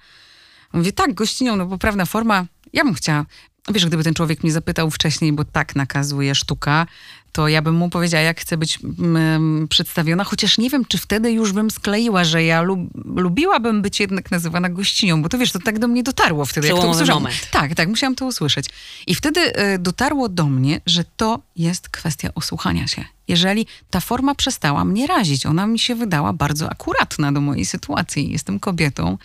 Mówię, 0.73 0.91
tak, 0.91 1.13
gościnią, 1.13 1.55
no 1.55 1.65
poprawna 1.65 2.05
forma. 2.05 2.45
Ja 2.73 2.83
bym 2.83 2.93
chciała. 2.93 3.25
Wiesz, 3.69 3.85
gdyby 3.85 4.03
ten 4.03 4.13
człowiek 4.13 4.43
mnie 4.43 4.51
zapytał 4.51 4.91
wcześniej, 4.91 5.33
bo 5.33 5.45
tak 5.45 5.75
nakazuje 5.75 6.35
sztuka, 6.35 6.87
to 7.33 7.47
ja 7.47 7.61
bym 7.61 7.75
mu 7.75 7.89
powiedziała, 7.89 8.23
jak 8.23 8.41
chcę 8.41 8.57
być 8.57 8.79
mm, 8.99 9.67
przedstawiona, 9.67 10.23
chociaż 10.23 10.57
nie 10.57 10.69
wiem, 10.69 10.85
czy 10.85 10.97
wtedy 10.97 11.31
już 11.31 11.51
bym 11.51 11.71
skleiła, 11.71 12.23
że 12.23 12.43
ja 12.43 12.61
lub, 12.61 12.79
lubiłabym 13.15 13.81
być 13.81 13.99
jednak 13.99 14.31
nazywana 14.31 14.69
gościnią, 14.69 15.21
bo 15.21 15.29
to 15.29 15.37
wiesz, 15.37 15.51
to 15.51 15.59
tak 15.59 15.79
do 15.79 15.87
mnie 15.87 16.03
dotarło 16.03 16.45
wtedy, 16.45 16.67
jak 16.67 16.77
to 16.77 16.89
usłyszałam. 16.89 17.23
Moment. 17.23 17.47
Tak, 17.51 17.75
tak, 17.75 17.89
musiałam 17.89 18.15
to 18.15 18.25
usłyszeć. 18.25 18.65
I 19.07 19.15
wtedy 19.15 19.39
y, 19.39 19.79
dotarło 19.79 20.29
do 20.29 20.45
mnie, 20.45 20.81
że 20.85 21.03
to 21.17 21.39
jest 21.55 21.89
kwestia 21.89 22.29
osłuchania 22.35 22.87
się. 22.87 23.05
Jeżeli 23.27 23.67
ta 23.89 23.99
forma 23.99 24.35
przestała 24.35 24.85
mnie 24.85 25.07
razić, 25.07 25.45
ona 25.45 25.67
mi 25.67 25.79
się 25.79 25.95
wydała 25.95 26.33
bardzo 26.33 26.69
akuratna 26.69 27.31
do 27.31 27.41
mojej 27.41 27.65
sytuacji. 27.65 28.31
Jestem 28.31 28.59
kobietą, 28.59 29.17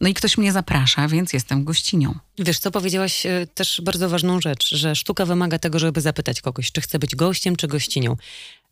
no 0.00 0.08
i 0.08 0.14
ktoś 0.14 0.38
mnie 0.38 0.52
zaprasza, 0.52 1.08
więc 1.08 1.32
jestem 1.32 1.64
gościnią. 1.64 2.14
Wiesz 2.38 2.58
co, 2.58 2.70
powiedziałaś 2.70 3.26
e, 3.26 3.46
też 3.54 3.80
bardzo 3.84 4.08
ważną 4.08 4.40
rzecz, 4.40 4.74
że 4.74 4.96
sztuka 4.96 5.26
wymaga 5.26 5.58
tego, 5.58 5.78
żeby 5.78 6.00
zapytać 6.00 6.40
kogoś, 6.40 6.72
czy 6.72 6.80
chce 6.80 6.98
być 6.98 7.16
gościem, 7.16 7.56
czy 7.56 7.68
gościnią. 7.68 8.16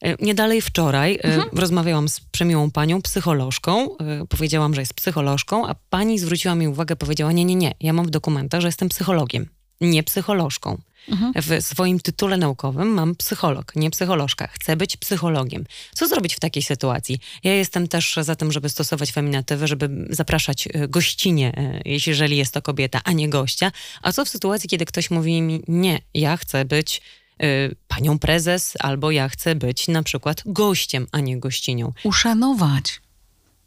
E, 0.02 0.25
nie 0.25 0.35
dalej 0.35 0.61
wczoraj 0.61 1.14
e, 1.14 1.25
mhm. 1.25 1.58
rozmawiałam 1.58 2.08
z 2.08 2.20
przemiłą 2.20 2.70
panią, 2.70 3.02
psycholożką. 3.02 3.88
Powiedziałam, 4.29 4.75
że 4.75 4.82
jest 4.82 4.94
psycholożką, 4.94 5.67
a 5.67 5.75
pani 5.91 6.19
zwróciła 6.19 6.55
mi 6.55 6.69
uwagę, 6.69 6.97
powiedziała: 6.97 7.32
Nie, 7.32 7.44
nie, 7.44 7.55
nie, 7.55 7.75
ja 7.81 7.93
mam 7.93 8.06
w 8.06 8.11
dokumentach, 8.11 8.61
że 8.61 8.69
jestem 8.69 8.88
psychologiem, 8.88 9.47
nie 9.81 10.02
psycholożką. 10.02 10.79
Mhm. 11.08 11.32
W 11.37 11.64
swoim 11.64 12.00
tytule 12.00 12.37
naukowym 12.37 12.88
mam 12.88 13.14
psycholog, 13.14 13.76
nie 13.76 13.91
psycholożka. 13.91 14.47
Chcę 14.47 14.76
być 14.76 14.97
psychologiem. 14.97 15.64
Co 15.94 16.08
zrobić 16.08 16.35
w 16.35 16.41
takiej 16.41 16.62
sytuacji? 16.62 17.19
Ja 17.44 17.55
jestem 17.55 17.88
też 17.88 18.19
za 18.20 18.37
tym, 18.37 18.52
żeby 18.52 18.69
stosować 18.69 19.12
feminatywy, 19.12 19.67
żeby 19.67 20.06
zapraszać 20.11 20.69
e, 20.73 20.88
gościnie, 20.88 21.52
e, 21.56 21.81
jeżeli 21.85 22.37
jest 22.37 22.55
to 22.55 22.62
kobieta, 22.62 23.00
a 23.05 23.12
nie 23.12 23.29
gościa. 23.29 23.73
A 24.02 24.12
co 24.12 24.25
w 24.25 24.29
sytuacji, 24.29 24.69
kiedy 24.69 24.85
ktoś 24.85 25.11
mówi 25.11 25.43
mi, 25.43 25.62
nie, 25.69 25.99
ja 26.14 26.37
chcę 26.37 26.64
być 26.64 27.00
y, 27.43 27.76
panią 27.88 28.19
prezes, 28.19 28.75
albo 28.79 29.11
ja 29.11 29.29
chcę 29.29 29.55
być 29.55 29.88
na 29.88 30.02
przykład 30.02 30.43
gościem, 30.47 31.06
a 31.12 31.20
nie 31.20 31.41
gościnią. 31.41 31.93
Uszanować. 32.04 33.00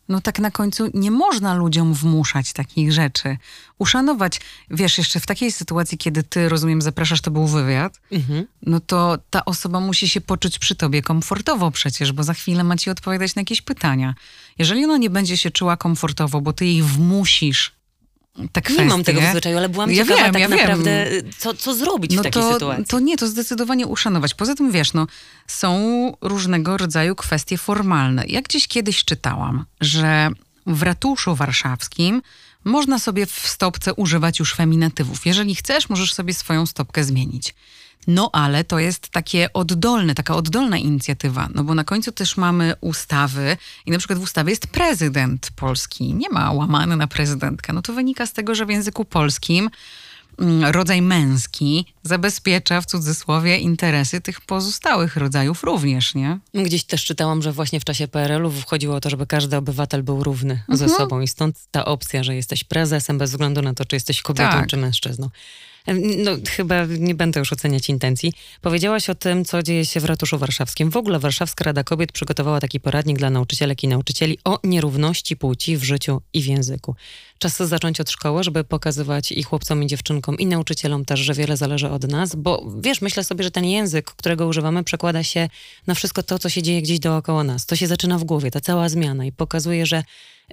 No 0.10 0.22
tak 0.22 0.40
na 0.40 0.52
końcu 0.52 0.90
nie 0.94 1.12
można 1.12 1.54
ludziom 1.54 1.94
wmuszać 1.94 2.54
takich 2.54 2.92
rzeczy. 2.92 3.38
Uszanować, 3.80 4.40
wiesz, 4.70 4.98
jeszcze 4.98 5.20
w 5.20 5.26
takiej 5.26 5.52
sytuacji, 5.52 5.98
kiedy 5.98 6.24
ty, 6.24 6.50
rozumiem, 6.50 6.82
zapraszasz, 6.82 7.22
to 7.22 7.32
był 7.32 7.48
wywiad, 7.48 8.00
mhm. 8.12 8.46
no 8.62 8.80
to 8.80 9.18
ta 9.30 9.46
osoba 9.46 9.80
musi 9.80 10.10
się 10.10 10.22
poczuć 10.22 10.60
przy 10.60 10.76
tobie 10.76 11.02
komfortowo 11.02 11.72
przecież, 11.72 12.12
bo 12.12 12.24
za 12.24 12.34
chwilę 12.34 12.64
ma 12.64 12.78
ci 12.78 12.90
odpowiadać 12.90 13.36
na 13.36 13.40
jakieś 13.42 13.62
pytania. 13.62 14.16
Jeżeli 14.58 14.84
ona 14.84 14.98
nie 14.98 15.10
będzie 15.10 15.38
się 15.38 15.52
czuła 15.52 15.78
komfortowo, 15.78 16.42
bo 16.42 16.54
ty 16.54 16.66
jej 16.66 16.84
wmusisz 16.84 17.72
te 18.52 18.62
kwestie. 18.62 18.84
Nie 18.84 18.90
mam 18.90 19.04
tego 19.04 19.22
w 19.22 19.24
zwyczaju, 19.24 19.58
ale 19.58 19.70
byłam 19.70 19.92
ja 19.92 20.04
ciekawa 20.04 20.24
wiem, 20.24 20.34
tak 20.34 20.42
ja 20.42 20.48
naprawdę, 20.48 21.10
wiem. 21.12 21.32
Co, 21.38 21.54
co 21.54 21.74
zrobić 21.74 22.16
no 22.16 22.22
w 22.22 22.24
takiej 22.24 22.42
to, 22.42 22.54
sytuacji. 22.54 22.86
To 22.86 23.00
nie, 23.00 23.18
to 23.18 23.28
zdecydowanie 23.28 23.88
uszanować. 23.88 24.34
Poza 24.34 24.56
tym, 24.56 24.72
wiesz, 24.72 24.94
no, 24.94 25.08
są 25.48 25.78
różnego 26.22 26.78
rodzaju 26.78 27.16
kwestie 27.16 27.58
formalne. 27.58 28.24
Ja 28.28 28.42
gdzieś 28.42 28.68
kiedyś 28.68 29.06
czytałam, 29.06 29.66
że 29.82 30.30
w 30.68 30.84
ratuszu 30.84 31.36
warszawskim 31.36 32.22
można 32.64 33.00
sobie 33.00 33.26
w 33.26 33.48
stopce 33.48 33.94
używać 33.94 34.40
już 34.40 34.54
feminatywów. 34.54 35.26
Jeżeli 35.26 35.56
chcesz, 35.56 35.90
możesz 35.90 36.14
sobie 36.14 36.34
swoją 36.34 36.66
stopkę 36.66 37.04
zmienić. 37.04 37.54
No 38.08 38.30
ale 38.34 38.64
to 38.64 38.80
jest 38.80 39.10
takie 39.10 39.54
oddolne, 39.54 40.16
taka 40.16 40.36
oddolna 40.36 40.78
inicjatywa, 40.78 41.50
no 41.56 41.64
bo 41.64 41.76
na 41.76 41.84
końcu 41.84 42.12
też 42.12 42.38
mamy 42.38 42.74
ustawy 42.82 43.58
i 43.86 43.92
na 43.92 43.98
przykład 43.98 44.20
w 44.20 44.24
ustawie 44.24 44.50
jest 44.50 44.68
prezydent 44.68 45.52
polski, 45.56 46.14
nie 46.14 46.30
ma 46.30 46.52
łamany 46.52 46.98
na 46.98 47.08
prezydentkę. 47.08 47.74
No 47.74 47.82
to 47.82 47.94
wynika 47.94 48.26
z 48.26 48.34
tego, 48.34 48.56
że 48.56 48.66
w 48.66 48.70
języku 48.70 49.06
polskim 49.06 49.70
rodzaj 50.72 51.02
męski 51.02 51.86
zabezpiecza 52.04 52.82
w 52.82 52.86
cudzysłowie 52.86 53.58
interesy 53.58 54.22
tych 54.22 54.42
pozostałych 54.42 55.18
rodzajów 55.18 55.64
również, 55.64 56.16
nie? 56.16 56.40
Gdzieś 56.54 56.84
też 56.84 57.06
czytałam, 57.06 57.42
że 57.42 57.52
właśnie 57.52 57.80
w 57.80 57.86
czasie 57.86 58.08
PRL-u 58.08 58.52
wchodziło 58.52 58.96
o 58.96 59.00
to, 59.00 59.10
żeby 59.10 59.28
każdy 59.28 59.58
obywatel 59.58 60.04
był 60.04 60.24
równy 60.24 60.54
mhm. 60.54 60.78
ze 60.78 60.90
sobą 60.90 61.22
i 61.22 61.28
stąd 61.28 61.58
ta 61.72 61.86
opcja, 61.86 62.24
że 62.24 62.36
jesteś 62.36 62.64
prezesem 62.64 63.18
bez 63.18 63.32
względu 63.32 63.62
na 63.62 63.74
to, 63.74 63.86
czy 63.86 63.96
jesteś 63.96 64.22
kobietą, 64.22 64.52
tak. 64.52 64.68
czy 64.68 64.78
mężczyzną. 64.78 65.30
No, 66.18 66.32
chyba 66.50 66.86
nie 66.86 67.16
będę 67.16 67.40
już 67.40 67.54
oceniać 67.54 67.90
intencji. 67.90 68.34
Powiedziałaś 68.62 69.10
o 69.10 69.16
tym, 69.16 69.46
co 69.46 69.64
dzieje 69.64 69.86
się 69.86 70.00
w 70.00 70.06
ratuszu 70.06 70.38
warszawskim. 70.38 70.90
W 70.90 70.98
ogóle 70.98 71.20
Warszawska 71.20 71.64
Rada 71.64 71.84
Kobiet 71.84 72.12
przygotowała 72.12 72.60
taki 72.60 72.80
poradnik 72.80 73.18
dla 73.18 73.30
nauczycielek 73.30 73.84
i 73.84 73.88
nauczycieli 73.88 74.38
o 74.44 74.60
nierówności 74.64 75.38
płci 75.38 75.78
w 75.78 75.84
życiu 75.84 76.22
i 76.34 76.42
w 76.42 76.46
języku. 76.46 76.96
Czas 77.40 77.58
zacząć 77.58 78.00
od 78.00 78.12
szkoły, 78.12 78.44
żeby 78.44 78.64
pokazywać 78.64 79.32
i 79.32 79.44
chłopcom, 79.44 79.84
i 79.84 79.88
dziewczynkom, 79.88 80.38
i 80.38 80.46
nauczycielom 80.46 81.06
też, 81.06 81.20
że 81.20 81.34
wiele 81.34 81.58
zależy 81.58 81.90
od 81.90 82.04
nas, 82.04 82.36
bo 82.36 82.72
wiesz, 82.82 83.02
myślę 83.02 83.24
sobie, 83.24 83.44
że 83.44 83.52
ten 83.52 83.66
język, 83.66 84.06
którego 84.06 84.48
używamy, 84.48 84.84
przekłada 84.84 85.24
się 85.24 85.50
na 85.88 85.96
wszystko 85.96 86.24
to, 86.24 86.40
co 86.40 86.50
się 86.50 86.64
dzieje 86.64 86.82
gdzieś 86.82 87.00
dookoła 87.00 87.44
nas. 87.44 87.66
To 87.66 87.76
się 87.76 87.88
zaczyna 87.88 88.18
w 88.18 88.24
głowie, 88.24 88.52
ta 88.52 88.62
cała 88.62 88.90
zmiana 88.90 89.26
i 89.26 89.32
pokazuje, 89.32 89.86
że 89.86 90.04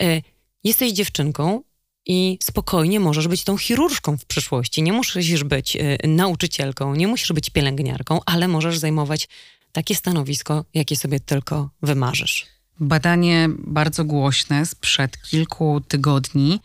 y, 0.03 0.23
jesteś 0.65 0.93
dziewczynką, 0.93 1.63
i 2.07 2.39
spokojnie 2.43 3.01
możesz 3.01 3.29
być 3.29 3.45
tą 3.45 3.59
chirurżką 3.59 4.17
w 4.17 4.25
przyszłości. 4.25 4.83
Nie 4.83 4.93
musisz 4.93 5.45
być 5.45 5.77
y, 5.77 5.99
nauczycielką, 6.09 6.95
nie 6.95 7.09
musisz 7.09 7.33
być 7.33 7.51
pielęgniarką, 7.51 8.21
ale 8.27 8.49
możesz 8.49 8.79
zajmować 8.79 9.29
takie 9.73 9.95
stanowisko, 9.95 10.65
jakie 10.75 10.97
sobie 10.97 11.21
tylko 11.21 11.71
wymarzysz. 11.83 12.47
Badanie 12.81 13.49
bardzo 13.59 14.05
głośne 14.05 14.67
sprzed 14.67 15.23
kilku 15.23 15.81
tygodni, 15.89 16.61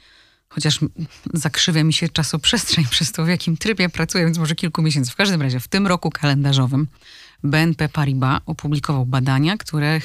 chociaż 0.49 0.79
zakrzywia 1.33 1.83
mi 1.83 1.93
się 1.93 2.09
czasoprzestrzeń 2.09 2.85
przez 2.91 3.11
to, 3.11 3.25
w 3.25 3.27
jakim 3.27 3.57
trybie 3.57 3.89
pracuję, 3.89 4.25
więc 4.25 4.37
może 4.37 4.55
kilku 4.55 4.81
miesięcy. 4.81 5.11
W 5.11 5.15
każdym 5.15 5.41
razie 5.41 5.59
w 5.59 5.67
tym 5.67 5.87
roku 5.87 6.09
kalendarzowym 6.09 6.87
BNP 7.43 7.89
Paribas 7.89 8.41
opublikował 8.45 9.05
badania, 9.05 9.57
które, 9.57 10.01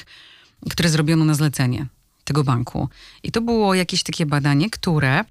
które 0.69 0.89
zrobiono 0.89 1.25
na 1.25 1.33
zlecenie 1.33 1.85
tego 2.31 2.43
banku. 2.43 2.89
I 3.23 3.31
to 3.31 3.41
było 3.41 3.73
jakieś 3.73 4.03
takie 4.03 4.25
badanie, 4.25 4.69
które 4.69 5.25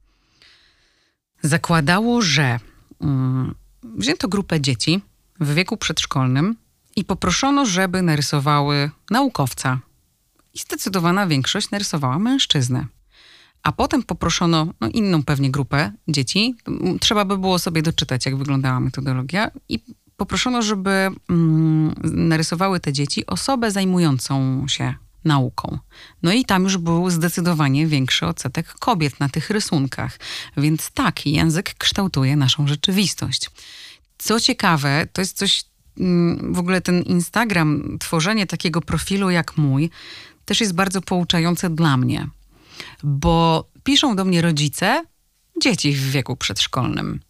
zakładało, 1.43 2.23
że 2.23 2.61
um, 2.99 3.55
wzięto 3.83 4.29
grupę 4.29 4.61
dzieci 4.61 5.01
w 5.41 5.55
wieku 5.55 5.77
przedszkolnym 5.77 6.57
i 6.97 7.05
poproszono, 7.05 7.67
żeby 7.67 8.03
narysowały 8.03 8.91
naukowca. 9.11 9.81
I 10.55 10.59
zdecydowana 10.59 11.27
większość 11.27 11.71
narysowała 11.71 12.19
mężczyznę. 12.19 12.87
A 13.63 13.73
potem 13.73 14.03
poproszono 14.03 14.67
no, 14.81 14.89
inną 14.89 15.23
pewnie 15.23 15.51
grupę 15.51 15.93
dzieci. 16.09 16.55
Trzeba 17.01 17.25
by 17.25 17.39
było 17.39 17.59
sobie 17.59 17.83
doczytać, 17.83 18.27
jak 18.27 18.37
wyglądała 18.37 18.81
metodologia. 18.81 19.51
I 19.69 19.79
poproszono, 20.17 20.63
żeby 20.63 21.09
mm, 21.31 21.95
narysowały 22.05 22.81
te 22.81 22.93
dzieci 22.93 23.27
osobę 23.27 23.71
zajmującą 23.71 24.65
się 24.69 24.95
nauką. 25.25 25.79
No 26.23 26.33
i 26.33 26.45
tam 26.45 26.65
już 26.65 26.77
był 26.77 27.11
zdecydowanie 27.11 27.87
większy 27.87 28.27
odsetek 28.27 28.73
kobiet 28.73 29.21
na 29.21 29.29
tych 29.29 29.51
rysunkach. 29.51 30.19
Więc 30.57 30.91
tak, 30.91 31.27
język 31.27 31.75
kształtuje 31.75 32.37
naszą 32.37 32.67
rzeczywistość. 32.67 33.51
Co 34.19 34.41
ciekawe, 34.41 35.07
to 35.13 35.21
jest 35.21 35.37
coś, 35.37 35.65
mm, 35.99 36.55
w 36.55 36.59
ogóle 36.59 36.81
ten 36.81 37.03
Instagram, 37.03 37.97
tworzenie 38.01 38.47
takiego 38.47 38.81
profilu 38.81 39.31
jak 39.31 39.57
mój, 39.57 39.91
też 40.45 40.61
jest 40.61 40.75
bardzo 40.75 41.01
pouczające 41.01 41.71
dla 41.71 41.97
mnie, 41.97 42.29
bo 43.03 43.69
piszą 43.85 44.17
do 44.17 44.25
mnie 44.25 44.43
rodzice 44.43 45.05
dzieci 45.63 45.93
w 45.93 46.11
wieku 46.11 46.37
przedszkolnym. 46.37 47.21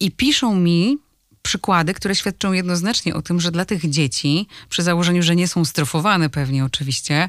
I 0.00 0.10
piszą 0.10 0.54
mi 0.54 0.98
przykłady, 1.42 1.94
które 1.94 2.14
świadczą 2.14 2.52
jednoznacznie 2.52 3.14
o 3.14 3.22
tym, 3.22 3.40
że 3.40 3.50
dla 3.50 3.64
tych 3.64 3.90
dzieci, 3.90 4.46
przy 4.68 4.82
założeniu, 4.82 5.22
że 5.22 5.36
nie 5.36 5.48
są 5.48 5.64
strofowane 5.64 6.30
pewnie 6.30 6.64
oczywiście, 6.64 7.28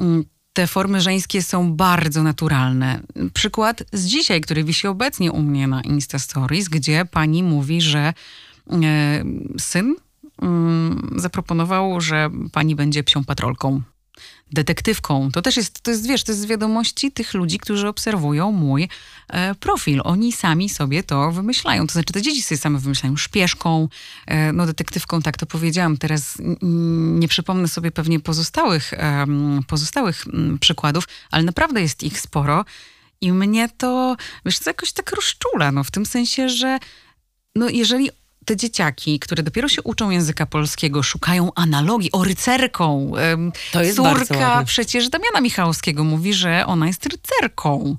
mm, 0.00 0.24
te 0.52 0.66
formy 0.66 1.00
żeńskie 1.00 1.42
są 1.42 1.72
bardzo 1.72 2.22
naturalne. 2.22 3.00
Przykład 3.34 3.82
z 3.92 4.04
dzisiaj, 4.04 4.40
który 4.40 4.64
wisi 4.64 4.86
obecnie 4.86 5.32
u 5.32 5.42
mnie 5.42 5.66
na 5.66 5.80
Insta 5.80 6.18
Stories, 6.18 6.68
gdzie 6.68 7.04
pani 7.04 7.42
mówi, 7.42 7.80
że 7.80 8.00
e, 8.00 8.14
syn 9.58 9.96
mm, 10.42 11.12
zaproponował, 11.16 12.00
że 12.00 12.30
pani 12.52 12.74
będzie 12.74 13.04
psią 13.04 13.24
patrolką 13.24 13.82
detektywką. 14.52 15.30
To 15.32 15.42
też 15.42 15.56
jest, 15.56 15.80
to 15.80 15.90
jest, 15.90 16.06
wiesz, 16.06 16.24
to 16.24 16.32
jest 16.32 16.42
z 16.42 16.46
wiadomości 16.46 17.12
tych 17.12 17.34
ludzi, 17.34 17.58
którzy 17.58 17.88
obserwują 17.88 18.52
mój 18.52 18.88
e, 19.28 19.54
profil. 19.54 20.00
Oni 20.04 20.32
sami 20.32 20.68
sobie 20.68 21.02
to 21.02 21.32
wymyślają. 21.32 21.86
To 21.86 21.92
znaczy, 21.92 22.12
te 22.12 22.22
dzieci 22.22 22.42
sobie 22.42 22.58
same 22.58 22.78
wymyślają 22.78 23.16
szpieszką, 23.16 23.88
e, 24.26 24.52
no 24.52 24.66
detektywką, 24.66 25.22
tak 25.22 25.36
to 25.36 25.46
powiedziałam. 25.46 25.96
Teraz 25.96 26.38
nie 27.18 27.28
przypomnę 27.28 27.68
sobie 27.68 27.90
pewnie 27.90 28.20
pozostałych, 28.20 28.92
e, 28.92 29.26
pozostałych 29.66 30.24
m, 30.26 30.58
przykładów, 30.60 31.08
ale 31.30 31.42
naprawdę 31.42 31.82
jest 31.82 32.02
ich 32.02 32.20
sporo. 32.20 32.64
I 33.20 33.32
mnie 33.32 33.68
to, 33.68 34.16
wiesz, 34.44 34.58
to 34.58 34.70
jakoś 34.70 34.92
tak 34.92 35.12
rozczula, 35.12 35.72
no 35.72 35.84
w 35.84 35.90
tym 35.90 36.06
sensie, 36.06 36.48
że 36.48 36.78
no 37.54 37.68
jeżeli 37.68 38.10
te 38.46 38.56
dzieciaki, 38.56 39.18
które 39.18 39.42
dopiero 39.42 39.68
się 39.68 39.82
uczą 39.82 40.10
języka 40.10 40.46
polskiego, 40.46 41.02
szukają 41.02 41.50
analogii, 41.54 42.12
o 42.12 42.24
rycerką. 42.24 43.12
To 43.72 43.82
jest 43.82 43.96
Córka 43.96 44.64
przecież 44.66 45.08
Damiana 45.08 45.40
Michałowskiego 45.40 46.04
mówi, 46.04 46.34
że 46.34 46.66
ona 46.66 46.86
jest 46.86 47.06
rycerką. 47.06 47.96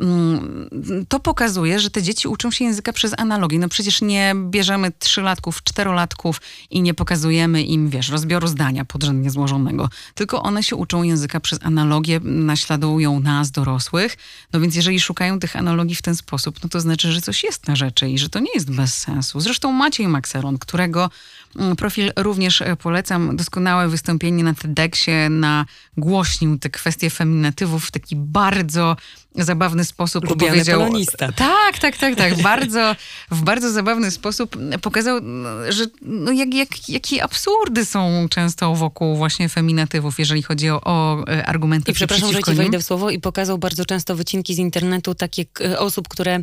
Mm, 0.00 0.68
to 1.08 1.20
pokazuje, 1.20 1.80
że 1.80 1.90
te 1.90 2.02
dzieci 2.02 2.28
uczą 2.28 2.50
się 2.50 2.64
języka 2.64 2.92
przez 2.92 3.14
analogię. 3.18 3.58
No 3.58 3.68
przecież 3.68 4.02
nie 4.02 4.34
bierzemy 4.50 4.92
trzylatków, 4.98 5.62
czterolatków 5.62 6.40
i 6.70 6.82
nie 6.82 6.94
pokazujemy 6.94 7.62
im, 7.62 7.90
wiesz, 7.90 8.08
rozbioru 8.08 8.48
zdania 8.48 8.84
podrzędnie 8.84 9.30
złożonego. 9.30 9.88
Tylko 10.14 10.42
one 10.42 10.62
się 10.62 10.76
uczą 10.76 11.02
języka 11.02 11.40
przez 11.40 11.58
analogię, 11.62 12.20
naśladują 12.24 13.20
nas, 13.20 13.50
dorosłych. 13.50 14.16
No 14.52 14.60
więc 14.60 14.74
jeżeli 14.74 15.00
szukają 15.00 15.38
tych 15.38 15.56
analogii 15.56 15.96
w 15.96 16.02
ten 16.02 16.16
sposób, 16.16 16.62
no 16.62 16.68
to 16.68 16.80
znaczy, 16.80 17.12
że 17.12 17.20
coś 17.20 17.44
jest 17.44 17.68
na 17.68 17.76
rzeczy 17.76 18.10
i 18.10 18.18
że 18.18 18.28
to 18.28 18.38
nie 18.38 18.52
jest 18.54 18.70
bez 18.70 18.94
sensu. 18.94 19.40
Zresztą 19.40 19.72
Maciej 19.84 20.08
Maxeron, 20.08 20.58
którego 20.58 21.10
mm, 21.56 21.76
profil 21.76 22.12
również 22.16 22.62
e, 22.62 22.76
polecam. 22.76 23.36
Doskonałe 23.36 23.88
wystąpienie 23.88 24.44
na 24.44 24.54
TEDxie, 24.54 25.30
nagłośnił 25.30 26.58
te 26.58 26.70
kwestie 26.70 27.10
feminatywów 27.10 27.84
w 27.84 27.90
taki 27.90 28.16
bardzo 28.16 28.96
zabawny 29.34 29.84
sposób 29.84 30.24
Lubiany 30.24 30.52
opowiedział. 30.52 30.80
polonista. 30.80 31.32
Tak, 31.32 31.78
tak, 31.78 31.96
tak, 31.96 32.14
tak. 32.14 32.42
bardzo, 32.50 32.96
w 33.30 33.42
bardzo 33.42 33.70
zabawny 33.70 34.10
sposób 34.10 34.56
pokazał, 34.82 35.20
no, 35.22 35.48
że 35.72 35.86
no 36.02 36.32
jak, 36.32 36.54
jak, 36.54 36.88
jakie 36.88 37.24
absurdy 37.24 37.84
są 37.84 38.26
często 38.30 38.74
wokół 38.74 39.16
właśnie 39.16 39.48
feminatywów, 39.48 40.18
jeżeli 40.18 40.42
chodzi 40.42 40.70
o, 40.70 40.80
o 40.84 41.24
e, 41.28 41.46
argumenty 41.46 41.90
I 41.90 41.94
przepraszam, 41.94 42.32
że 42.32 42.42
ci 42.42 42.54
wejdę 42.54 42.78
w 42.78 42.82
słowo 42.82 43.10
i 43.10 43.20
pokazał 43.20 43.58
bardzo 43.58 43.84
często 43.84 44.16
wycinki 44.16 44.54
z 44.54 44.58
internetu 44.58 45.14
takie 45.14 45.44
osób, 45.78 46.08
które 46.08 46.40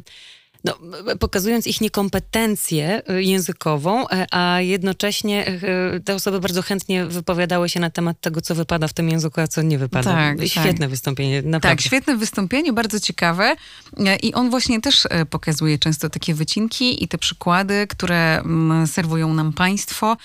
no, 0.63 0.77
pokazując 1.19 1.67
ich 1.67 1.81
niekompetencję 1.81 3.01
y, 3.09 3.23
językową, 3.23 4.09
e, 4.09 4.25
a 4.31 4.61
jednocześnie 4.61 5.47
e, 5.47 5.99
te 5.99 6.15
osoby 6.15 6.39
bardzo 6.39 6.61
chętnie 6.61 7.05
wypowiadały 7.05 7.69
się 7.69 7.79
na 7.79 7.89
temat 7.89 8.21
tego, 8.21 8.41
co 8.41 8.55
wypada 8.55 8.87
w 8.87 8.93
tym 8.93 9.09
języku, 9.09 9.41
a 9.41 9.47
co 9.47 9.61
nie 9.61 9.77
wypada. 9.77 10.11
Tak, 10.11 10.47
świetne 10.47 10.79
tak. 10.79 10.89
wystąpienie, 10.89 11.41
naprawdę. 11.41 11.69
Tak, 11.69 11.81
świetne 11.81 12.17
wystąpienie, 12.17 12.73
bardzo 12.73 12.99
ciekawe 12.99 13.55
e, 13.97 14.15
i 14.15 14.33
on 14.33 14.49
właśnie 14.49 14.81
też 14.81 15.07
pokazuje 15.29 15.79
często 15.79 16.09
takie 16.09 16.33
wycinki 16.33 17.03
i 17.03 17.07
te 17.07 17.17
przykłady, 17.17 17.87
które 17.87 18.39
mm, 18.39 18.87
serwują 18.87 19.33
nam 19.33 19.53
państwo. 19.53 20.17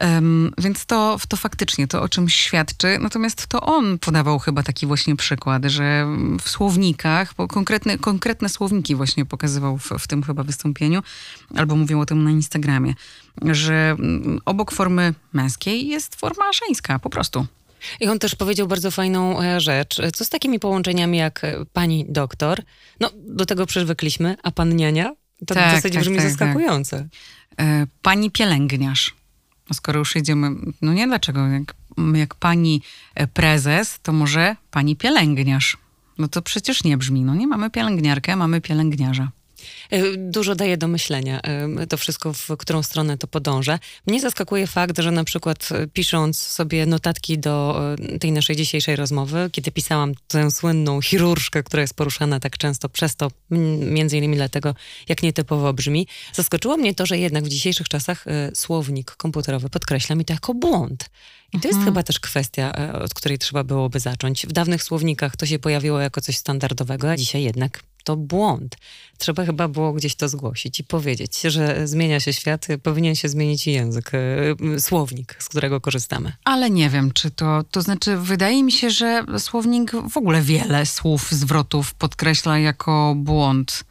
Um, 0.00 0.52
więc 0.58 0.86
to, 0.86 1.18
to 1.28 1.36
faktycznie 1.36 1.88
to 1.88 2.02
o 2.02 2.08
czymś 2.08 2.34
świadczy. 2.34 2.98
Natomiast 3.00 3.46
to 3.46 3.60
on 3.60 3.98
podawał 3.98 4.38
chyba 4.38 4.62
taki 4.62 4.86
właśnie 4.86 5.16
przykład, 5.16 5.64
że 5.64 6.06
w 6.42 6.50
słownikach, 6.50 7.34
bo 7.34 7.48
konkretne, 7.48 7.98
konkretne 7.98 8.48
słowniki 8.48 8.94
właśnie 8.94 9.26
pokazywał 9.26 9.78
w, 9.78 9.88
w 9.98 10.06
tym 10.06 10.22
chyba 10.22 10.42
wystąpieniu, 10.42 11.02
albo 11.56 11.76
mówił 11.76 12.00
o 12.00 12.06
tym 12.06 12.24
na 12.24 12.30
Instagramie, 12.30 12.94
że 13.42 13.96
mm, 13.98 14.40
obok 14.44 14.72
formy 14.72 15.14
męskiej 15.32 15.88
jest 15.88 16.16
forma 16.16 16.44
żeńska, 16.52 16.98
po 16.98 17.10
prostu. 17.10 17.46
I 18.00 18.08
on 18.08 18.18
też 18.18 18.34
powiedział 18.34 18.66
bardzo 18.66 18.90
fajną 18.90 19.42
e, 19.42 19.60
rzecz. 19.60 20.00
Co 20.14 20.24
z 20.24 20.28
takimi 20.28 20.58
połączeniami 20.58 21.18
jak 21.18 21.44
e, 21.44 21.64
pani 21.72 22.06
doktor? 22.08 22.62
No, 23.00 23.10
do 23.14 23.46
tego 23.46 23.66
przywykliśmy, 23.66 24.36
a 24.42 24.50
pan 24.50 24.76
niania? 24.76 25.14
To 25.46 25.54
tak, 25.54 25.74
dosyć 25.74 25.94
tak, 25.94 26.02
brzmi 26.02 26.16
tak. 26.16 26.28
zaskakujące. 26.28 27.08
Tak. 27.56 27.88
Pani 28.02 28.30
pielęgniarz. 28.30 29.19
No 29.70 29.74
skoro 29.74 29.98
już 29.98 30.14
jedziemy, 30.14 30.50
no 30.82 30.92
nie 30.92 31.06
dlaczego, 31.06 31.46
jak, 31.46 31.74
jak 32.14 32.34
pani 32.34 32.82
e, 33.14 33.26
prezes, 33.26 34.00
to 34.02 34.12
może 34.12 34.56
pani 34.70 34.96
pielęgniarz. 34.96 35.76
No 36.18 36.28
to 36.28 36.42
przecież 36.42 36.84
nie 36.84 36.96
brzmi. 36.96 37.24
No 37.24 37.34
nie 37.34 37.46
mamy 37.46 37.70
pielęgniarkę, 37.70 38.36
mamy 38.36 38.60
pielęgniarza. 38.60 39.30
E, 39.90 40.16
dużo 40.16 40.54
daje 40.54 40.76
do 40.76 40.88
myślenia 40.88 41.40
e, 41.40 41.86
to 41.86 41.96
wszystko, 41.96 42.32
w 42.32 42.56
którą 42.58 42.82
stronę 42.82 43.18
to 43.18 43.26
podąża. 43.26 43.78
Mnie 44.06 44.20
zaskakuje 44.20 44.66
fakt, 44.66 44.98
że 44.98 45.10
na 45.10 45.24
przykład 45.24 45.68
e, 45.72 45.86
pisząc 45.86 46.38
sobie 46.38 46.86
notatki 46.86 47.38
do 47.38 47.80
tej 48.20 48.32
naszej 48.32 48.56
dzisiejszej 48.56 48.96
rozmowy, 48.96 49.50
kiedy 49.52 49.70
pisałam 49.70 50.12
tę 50.28 50.50
słynną 50.50 51.02
chirurżkę, 51.02 51.62
która 51.62 51.80
jest 51.80 51.94
poruszana 51.94 52.40
tak 52.40 52.58
często 52.58 52.88
przez 52.88 53.16
to, 53.16 53.30
między 53.80 54.18
innymi 54.18 54.36
dlatego, 54.36 54.74
jak 55.08 55.22
nietypowo 55.22 55.72
brzmi, 55.72 56.06
zaskoczyło 56.32 56.76
mnie 56.76 56.94
to, 56.94 57.06
że 57.06 57.18
jednak 57.18 57.44
w 57.44 57.48
dzisiejszych 57.48 57.88
czasach 57.88 58.24
słownik 58.54 59.10
komputerowy 59.10 59.70
podkreśla 59.70 60.16
mi 60.16 60.24
to 60.24 60.32
jako 60.32 60.54
błąd. 60.54 61.10
I 61.52 61.60
to 61.60 61.68
jest 61.68 61.78
mhm. 61.78 61.84
chyba 61.84 62.02
też 62.02 62.20
kwestia, 62.20 62.72
od 63.02 63.14
której 63.14 63.38
trzeba 63.38 63.64
byłoby 63.64 64.00
zacząć. 64.00 64.46
W 64.46 64.52
dawnych 64.52 64.82
słownikach 64.82 65.36
to 65.36 65.46
się 65.46 65.58
pojawiło 65.58 66.00
jako 66.00 66.20
coś 66.20 66.36
standardowego, 66.36 67.10
a 67.10 67.16
dzisiaj 67.16 67.42
jednak 67.42 67.82
to 68.02 68.16
błąd. 68.16 68.76
Trzeba 69.18 69.44
chyba 69.44 69.68
było 69.68 69.92
gdzieś 69.92 70.14
to 70.14 70.28
zgłosić 70.28 70.80
i 70.80 70.84
powiedzieć, 70.84 71.40
że 71.40 71.88
zmienia 71.88 72.20
się 72.20 72.32
świat, 72.32 72.66
powinien 72.82 73.14
się 73.14 73.28
zmienić 73.28 73.66
język, 73.66 74.10
e, 74.14 74.80
słownik, 74.80 75.36
z 75.38 75.48
którego 75.48 75.80
korzystamy. 75.80 76.32
Ale 76.44 76.70
nie 76.70 76.90
wiem, 76.90 77.12
czy 77.12 77.30
to, 77.30 77.64
to 77.70 77.82
znaczy, 77.82 78.16
wydaje 78.16 78.64
mi 78.64 78.72
się, 78.72 78.90
że 78.90 79.24
słownik 79.38 79.92
w 80.10 80.16
ogóle 80.16 80.42
wiele 80.42 80.86
słów, 80.86 81.30
zwrotów 81.30 81.94
podkreśla 81.94 82.58
jako 82.58 83.14
błąd. 83.16 83.84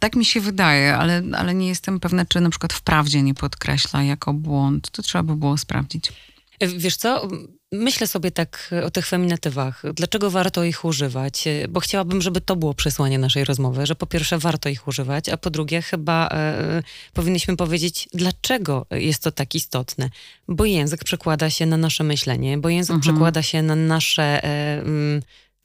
Tak 0.00 0.16
mi 0.16 0.24
się 0.24 0.40
wydaje, 0.40 0.96
ale, 0.96 1.22
ale 1.36 1.54
nie 1.54 1.68
jestem 1.68 2.00
pewna, 2.00 2.26
czy 2.26 2.40
na 2.40 2.50
przykład 2.50 2.72
wprawdzie 2.72 3.22
nie 3.22 3.34
podkreśla 3.34 4.02
jako 4.02 4.34
błąd. 4.34 4.90
To 4.90 5.02
trzeba 5.02 5.22
by 5.22 5.36
było 5.36 5.58
sprawdzić. 5.58 6.12
Wiesz 6.60 6.96
co? 6.96 7.28
Myślę 7.72 8.06
sobie 8.06 8.30
tak 8.30 8.70
o 8.84 8.90
tych 8.90 9.06
feminatywach. 9.06 9.82
Dlaczego 9.94 10.30
warto 10.30 10.64
ich 10.64 10.84
używać? 10.84 11.44
Bo 11.68 11.80
chciałabym, 11.80 12.22
żeby 12.22 12.40
to 12.40 12.56
było 12.56 12.74
przesłanie 12.74 13.18
naszej 13.18 13.44
rozmowy, 13.44 13.86
że 13.86 13.94
po 13.94 14.06
pierwsze 14.06 14.38
warto 14.38 14.68
ich 14.68 14.88
używać, 14.88 15.28
a 15.28 15.36
po 15.36 15.50
drugie 15.50 15.82
chyba 15.82 16.28
e, 16.28 16.82
powinniśmy 17.12 17.56
powiedzieć, 17.56 18.08
dlaczego 18.14 18.86
jest 18.90 19.22
to 19.22 19.32
tak 19.32 19.54
istotne. 19.54 20.10
Bo 20.48 20.64
język 20.64 21.04
przekłada 21.04 21.50
się 21.50 21.66
na 21.66 21.76
nasze 21.76 22.04
myślenie, 22.04 22.58
bo 22.58 22.68
język 22.68 22.94
mhm. 22.94 23.00
przekłada 23.00 23.42
się 23.42 23.62
na 23.62 23.76
nasze 23.76 24.44
e, 24.44 24.82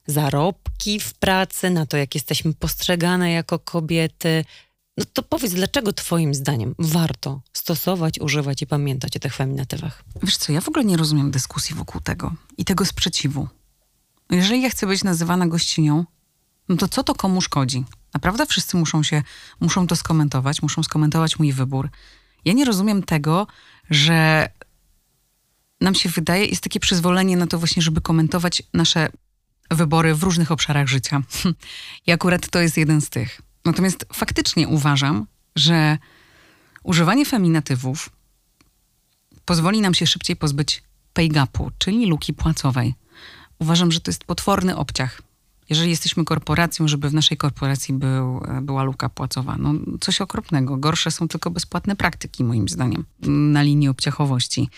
zarobki 0.07 0.99
w 0.99 1.13
pracy, 1.13 1.69
na 1.69 1.85
to, 1.85 1.97
jak 1.97 2.15
jesteśmy 2.15 2.53
postrzegane 2.53 3.31
jako 3.31 3.59
kobiety, 3.59 4.45
no 4.97 5.05
to 5.13 5.23
powiedz, 5.23 5.53
dlaczego 5.53 5.93
Twoim 5.93 6.33
zdaniem 6.33 6.75
warto 6.79 7.41
stosować, 7.53 8.19
używać 8.19 8.61
i 8.61 8.67
pamiętać 8.67 9.17
o 9.17 9.19
tych 9.19 9.35
feminatywach? 9.35 10.03
Wiesz 10.23 10.37
co, 10.37 10.51
ja 10.51 10.61
w 10.61 10.67
ogóle 10.67 10.85
nie 10.85 10.97
rozumiem 10.97 11.31
dyskusji 11.31 11.75
wokół 11.75 12.01
tego 12.01 12.33
i 12.57 12.65
tego 12.65 12.85
sprzeciwu. 12.85 13.47
Jeżeli 14.31 14.61
ja 14.61 14.69
chcę 14.69 14.87
być 14.87 15.03
nazywana 15.03 15.47
gościnią, 15.47 16.05
no 16.69 16.77
to 16.77 16.87
co 16.87 17.03
to 17.03 17.15
komu 17.15 17.41
szkodzi? 17.41 17.85
Naprawdę 18.13 18.45
wszyscy 18.45 18.77
muszą 18.77 19.03
się, 19.03 19.23
muszą 19.59 19.87
to 19.87 19.95
skomentować, 19.95 20.61
muszą 20.61 20.83
skomentować 20.83 21.39
mój 21.39 21.53
wybór. 21.53 21.89
Ja 22.45 22.53
nie 22.53 22.65
rozumiem 22.65 23.03
tego, 23.03 23.47
że 23.89 24.49
nam 25.81 25.95
się 25.95 26.09
wydaje, 26.09 26.45
jest 26.45 26.63
takie 26.63 26.79
przyzwolenie 26.79 27.37
na 27.37 27.47
to 27.47 27.59
właśnie, 27.59 27.81
żeby 27.81 28.01
komentować 28.01 28.63
nasze 28.73 29.09
wybory 29.71 30.15
w 30.15 30.23
różnych 30.23 30.51
obszarach 30.51 30.87
życia. 30.87 31.21
I 32.07 32.11
akurat 32.11 32.49
to 32.49 32.61
jest 32.61 32.77
jeden 32.77 33.01
z 33.01 33.09
tych. 33.09 33.41
Natomiast 33.67 34.05
faktycznie 34.13 34.67
uważam, 34.67 35.27
że 35.55 35.97
używanie 36.83 37.25
feminatywów 37.25 38.09
pozwoli 39.45 39.81
nam 39.81 39.93
się 39.93 40.07
szybciej 40.07 40.35
pozbyć 40.35 40.83
pay 41.13 41.29
gapu, 41.29 41.71
czyli 41.77 42.05
luki 42.05 42.33
płacowej. 42.33 42.93
Uważam, 43.59 43.91
że 43.91 43.99
to 43.99 44.11
jest 44.11 44.23
potworny 44.23 44.75
obciach. 44.75 45.21
Jeżeli 45.69 45.89
jesteśmy 45.89 46.25
korporacją, 46.25 46.87
żeby 46.87 47.09
w 47.09 47.13
naszej 47.13 47.37
korporacji 47.37 47.93
był, 47.93 48.41
była 48.61 48.83
luka 48.83 49.09
płacowa, 49.09 49.55
no 49.57 49.73
coś 49.99 50.21
okropnego. 50.21 50.77
Gorsze 50.77 51.11
są 51.11 51.27
tylko 51.27 51.51
bezpłatne 51.51 51.95
praktyki, 51.95 52.43
moim 52.43 52.69
zdaniem, 52.69 53.05
na 53.53 53.61
linii 53.61 53.87
obciachowości. 53.87 54.69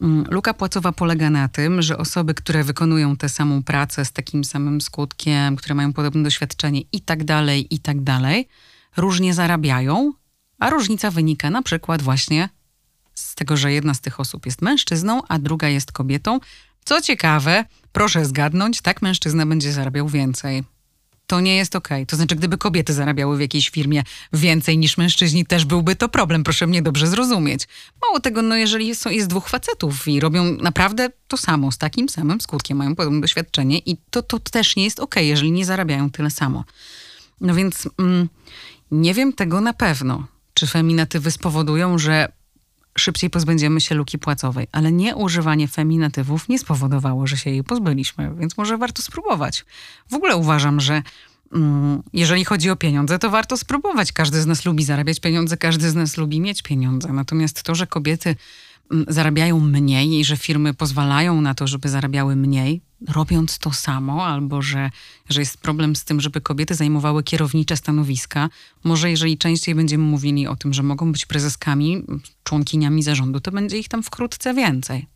Mm, 0.00 0.24
luka 0.30 0.54
płacowa 0.54 0.92
polega 0.92 1.30
na 1.30 1.48
tym, 1.48 1.82
że 1.82 1.98
osoby, 1.98 2.34
które 2.34 2.64
wykonują 2.64 3.16
tę 3.16 3.28
samą 3.28 3.62
pracę 3.62 4.04
z 4.04 4.12
takim 4.12 4.44
samym 4.44 4.80
skutkiem, 4.80 5.56
które 5.56 5.74
mają 5.74 5.92
podobne 5.92 6.22
doświadczenie 6.22 6.80
i 6.92 7.00
tak 7.00 7.24
dalej, 7.24 7.74
i 7.74 7.78
tak 7.78 8.00
dalej, 8.00 8.48
różnie 8.96 9.34
zarabiają, 9.34 10.12
a 10.58 10.70
różnica 10.70 11.10
wynika 11.10 11.50
na 11.50 11.62
przykład 11.62 12.02
właśnie 12.02 12.48
z 13.14 13.34
tego, 13.34 13.56
że 13.56 13.72
jedna 13.72 13.94
z 13.94 14.00
tych 14.00 14.20
osób 14.20 14.46
jest 14.46 14.62
mężczyzną, 14.62 15.22
a 15.28 15.38
druga 15.38 15.68
jest 15.68 15.92
kobietą. 15.92 16.40
Co 16.84 17.00
ciekawe, 17.00 17.64
proszę 17.92 18.24
zgadnąć, 18.24 18.80
tak 18.80 19.02
mężczyzna 19.02 19.46
będzie 19.46 19.72
zarabiał 19.72 20.08
więcej 20.08 20.64
to 21.34 21.40
nie 21.40 21.56
jest 21.56 21.76
okej. 21.76 21.96
Okay. 21.96 22.06
To 22.06 22.16
znaczy, 22.16 22.36
gdyby 22.36 22.58
kobiety 22.58 22.92
zarabiały 22.92 23.36
w 23.36 23.40
jakiejś 23.40 23.68
firmie 23.68 24.02
więcej 24.32 24.78
niż 24.78 24.96
mężczyźni, 24.96 25.46
też 25.46 25.64
byłby 25.64 25.96
to 25.96 26.08
problem, 26.08 26.44
proszę 26.44 26.66
mnie 26.66 26.82
dobrze 26.82 27.06
zrozumieć. 27.06 27.68
Mało 28.02 28.20
tego, 28.20 28.42
no 28.42 28.56
jeżeli 28.56 28.94
są, 28.94 29.10
jest 29.10 29.28
dwóch 29.28 29.48
facetów 29.48 30.08
i 30.08 30.20
robią 30.20 30.44
naprawdę 30.44 31.08
to 31.28 31.36
samo, 31.36 31.72
z 31.72 31.78
takim 31.78 32.08
samym 32.08 32.40
skutkiem, 32.40 32.78
mają 32.78 32.94
podobne 32.94 33.20
doświadczenie 33.20 33.78
i 33.78 33.96
to, 34.10 34.22
to 34.22 34.38
też 34.38 34.76
nie 34.76 34.84
jest 34.84 35.00
okej, 35.00 35.22
okay, 35.22 35.24
jeżeli 35.24 35.52
nie 35.52 35.64
zarabiają 35.64 36.10
tyle 36.10 36.30
samo. 36.30 36.64
No 37.40 37.54
więc 37.54 37.88
mm, 37.98 38.28
nie 38.90 39.14
wiem 39.14 39.32
tego 39.32 39.60
na 39.60 39.72
pewno, 39.72 40.26
czy 40.54 40.66
feminatywy 40.66 41.30
spowodują, 41.30 41.98
że 41.98 42.28
szybciej 42.98 43.30
pozbędziemy 43.30 43.80
się 43.80 43.94
luki 43.94 44.18
płacowej, 44.18 44.66
ale 44.72 44.92
nie 44.92 45.16
używanie 45.16 45.68
feminatywów 45.68 46.48
nie 46.48 46.58
spowodowało, 46.58 47.26
że 47.26 47.36
się 47.36 47.50
jej 47.50 47.64
pozbyliśmy, 47.64 48.34
więc 48.34 48.56
może 48.56 48.78
warto 48.78 49.02
spróbować. 49.02 49.64
W 50.10 50.14
ogóle 50.14 50.36
uważam, 50.36 50.80
że 50.80 51.02
mm, 51.52 52.02
jeżeli 52.12 52.44
chodzi 52.44 52.70
o 52.70 52.76
pieniądze, 52.76 53.18
to 53.18 53.30
warto 53.30 53.56
spróbować. 53.56 54.12
Każdy 54.12 54.40
z 54.40 54.46
nas 54.46 54.64
lubi 54.64 54.84
zarabiać 54.84 55.20
pieniądze, 55.20 55.56
każdy 55.56 55.90
z 55.90 55.94
nas 55.94 56.16
lubi 56.16 56.40
mieć 56.40 56.62
pieniądze. 56.62 57.12
Natomiast 57.12 57.62
to, 57.62 57.74
że 57.74 57.86
kobiety 57.86 58.36
zarabiają 59.08 59.60
mniej 59.60 60.20
i 60.20 60.24
że 60.24 60.36
firmy 60.36 60.74
pozwalają 60.74 61.40
na 61.40 61.54
to, 61.54 61.66
żeby 61.66 61.88
zarabiały 61.88 62.36
mniej, 62.36 62.80
robiąc 63.08 63.58
to 63.58 63.72
samo, 63.72 64.26
albo 64.26 64.62
że, 64.62 64.90
że 65.28 65.40
jest 65.40 65.58
problem 65.58 65.96
z 65.96 66.04
tym, 66.04 66.20
żeby 66.20 66.40
kobiety 66.40 66.74
zajmowały 66.74 67.22
kierownicze 67.22 67.76
stanowiska. 67.76 68.48
Może 68.84 69.10
jeżeli 69.10 69.38
częściej 69.38 69.74
będziemy 69.74 70.04
mówili 70.04 70.46
o 70.46 70.56
tym, 70.56 70.74
że 70.74 70.82
mogą 70.82 71.12
być 71.12 71.26
prezeskami, 71.26 72.04
członkiniami 72.42 73.02
zarządu, 73.02 73.40
to 73.40 73.50
będzie 73.50 73.78
ich 73.78 73.88
tam 73.88 74.02
wkrótce 74.02 74.54
więcej. 74.54 75.06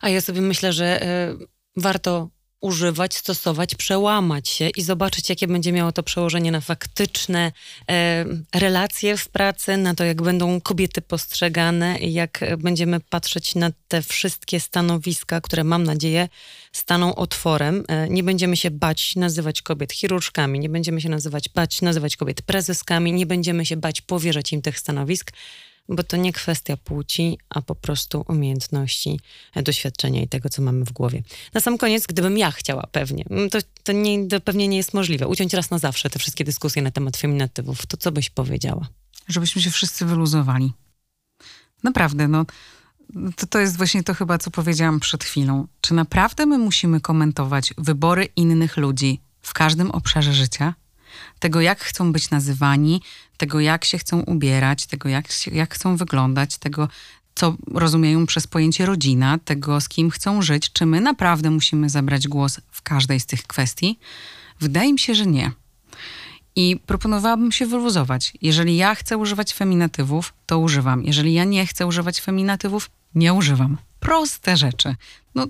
A 0.00 0.08
ja 0.08 0.20
sobie 0.20 0.40
myślę, 0.40 0.72
że 0.72 1.02
y, 1.32 1.46
warto 1.76 2.30
używać, 2.64 3.16
stosować, 3.16 3.74
przełamać 3.74 4.48
się 4.48 4.68
i 4.68 4.82
zobaczyć, 4.82 5.28
jakie 5.28 5.46
będzie 5.46 5.72
miało 5.72 5.92
to 5.92 6.02
przełożenie 6.02 6.52
na 6.52 6.60
faktyczne 6.60 7.52
e, 7.90 8.24
relacje 8.54 9.16
w 9.16 9.28
pracy, 9.28 9.76
na 9.76 9.94
to, 9.94 10.04
jak 10.04 10.22
będą 10.22 10.60
kobiety 10.60 11.00
postrzegane 11.02 11.98
jak 11.98 12.40
będziemy 12.58 13.00
patrzeć 13.00 13.54
na 13.54 13.70
te 13.88 14.02
wszystkie 14.02 14.60
stanowiska, 14.60 15.40
które 15.40 15.64
mam 15.64 15.84
nadzieję 15.84 16.28
staną 16.72 17.14
otworem. 17.14 17.84
E, 17.88 18.08
nie 18.08 18.22
będziemy 18.22 18.56
się 18.56 18.70
bać 18.70 19.16
nazywać 19.16 19.62
kobiet 19.62 19.92
chirurżkami, 19.92 20.60
nie 20.60 20.68
będziemy 20.68 21.00
się 21.00 21.08
nazywać 21.08 21.48
bać 21.48 21.82
nazywać 21.82 22.16
kobiet 22.16 22.42
prezeskami, 22.42 23.12
nie 23.12 23.26
będziemy 23.26 23.66
się 23.66 23.76
bać 23.76 24.00
powierzać 24.00 24.52
im 24.52 24.62
tych 24.62 24.78
stanowisk 24.78 25.32
bo 25.88 26.02
to 26.02 26.16
nie 26.16 26.32
kwestia 26.32 26.76
płci, 26.76 27.38
a 27.48 27.62
po 27.62 27.74
prostu 27.74 28.24
umiejętności, 28.28 29.20
e, 29.54 29.62
doświadczenia 29.62 30.22
i 30.22 30.28
tego, 30.28 30.48
co 30.48 30.62
mamy 30.62 30.84
w 30.84 30.92
głowie. 30.92 31.22
Na 31.54 31.60
sam 31.60 31.78
koniec, 31.78 32.06
gdybym 32.06 32.38
ja 32.38 32.50
chciała 32.50 32.86
pewnie, 32.92 33.24
mm, 33.30 33.50
to, 33.50 33.58
to, 33.82 33.92
nie, 33.92 34.28
to 34.28 34.40
pewnie 34.40 34.68
nie 34.68 34.76
jest 34.76 34.94
możliwe, 34.94 35.28
uciąć 35.28 35.54
raz 35.54 35.70
na 35.70 35.78
zawsze 35.78 36.10
te 36.10 36.18
wszystkie 36.18 36.44
dyskusje 36.44 36.82
na 36.82 36.90
temat 36.90 37.16
feminatywów, 37.16 37.86
to 37.86 37.96
co 37.96 38.12
byś 38.12 38.30
powiedziała? 38.30 38.88
Żebyśmy 39.28 39.62
się 39.62 39.70
wszyscy 39.70 40.04
wyluzowali. 40.04 40.72
Naprawdę, 41.82 42.28
no. 42.28 42.46
To, 43.36 43.46
to 43.46 43.58
jest 43.58 43.76
właśnie 43.76 44.02
to 44.02 44.14
chyba, 44.14 44.38
co 44.38 44.50
powiedziałam 44.50 45.00
przed 45.00 45.24
chwilą. 45.24 45.66
Czy 45.80 45.94
naprawdę 45.94 46.46
my 46.46 46.58
musimy 46.58 47.00
komentować 47.00 47.74
wybory 47.78 48.28
innych 48.36 48.76
ludzi 48.76 49.20
w 49.42 49.52
każdym 49.52 49.90
obszarze 49.90 50.32
życia? 50.32 50.74
Tego, 51.38 51.60
jak 51.60 51.80
chcą 51.80 52.12
być 52.12 52.30
nazywani, 52.30 53.02
tego, 53.36 53.60
jak 53.60 53.84
się 53.84 53.98
chcą 53.98 54.20
ubierać, 54.20 54.86
tego, 54.86 55.08
jak, 55.08 55.32
się, 55.32 55.50
jak 55.50 55.74
chcą 55.74 55.96
wyglądać, 55.96 56.58
tego, 56.58 56.88
co 57.34 57.56
rozumieją 57.72 58.26
przez 58.26 58.46
pojęcie 58.46 58.86
rodzina, 58.86 59.38
tego, 59.44 59.80
z 59.80 59.88
kim 59.88 60.10
chcą 60.10 60.42
żyć, 60.42 60.72
czy 60.72 60.86
my 60.86 61.00
naprawdę 61.00 61.50
musimy 61.50 61.88
zabrać 61.88 62.28
głos 62.28 62.60
w 62.70 62.82
każdej 62.82 63.20
z 63.20 63.26
tych 63.26 63.42
kwestii? 63.42 63.98
Wydaje 64.60 64.92
mi 64.92 64.98
się, 64.98 65.14
że 65.14 65.26
nie. 65.26 65.52
I 66.56 66.80
proponowałabym 66.86 67.52
się 67.52 67.66
wyluzować. 67.66 68.32
Jeżeli 68.42 68.76
ja 68.76 68.94
chcę 68.94 69.16
używać 69.16 69.54
feminatywów, 69.54 70.32
to 70.46 70.58
używam. 70.58 71.04
Jeżeli 71.04 71.34
ja 71.34 71.44
nie 71.44 71.66
chcę 71.66 71.86
używać 71.86 72.20
feminatywów, 72.20 72.90
nie 73.14 73.32
używam. 73.32 73.76
Proste 74.00 74.56
rzeczy. 74.56 74.96
No 75.34 75.46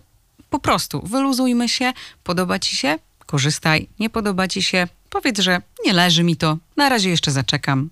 po 0.51 0.59
prostu 0.59 1.03
wyluzujmy 1.07 1.69
się, 1.69 1.93
podoba 2.25 2.59
ci 2.59 2.77
się, 2.77 2.99
korzystaj, 3.27 3.89
nie 3.99 4.11
podoba 4.11 4.49
ci 4.49 4.63
się, 4.63 4.89
powiedz, 5.15 5.39
że 5.39 5.63
nie 5.85 5.93
leży 5.93 6.23
mi 6.23 6.37
to, 6.37 6.59
na 6.77 6.89
razie 6.89 7.11
jeszcze 7.11 7.31
zaczekam, 7.31 7.91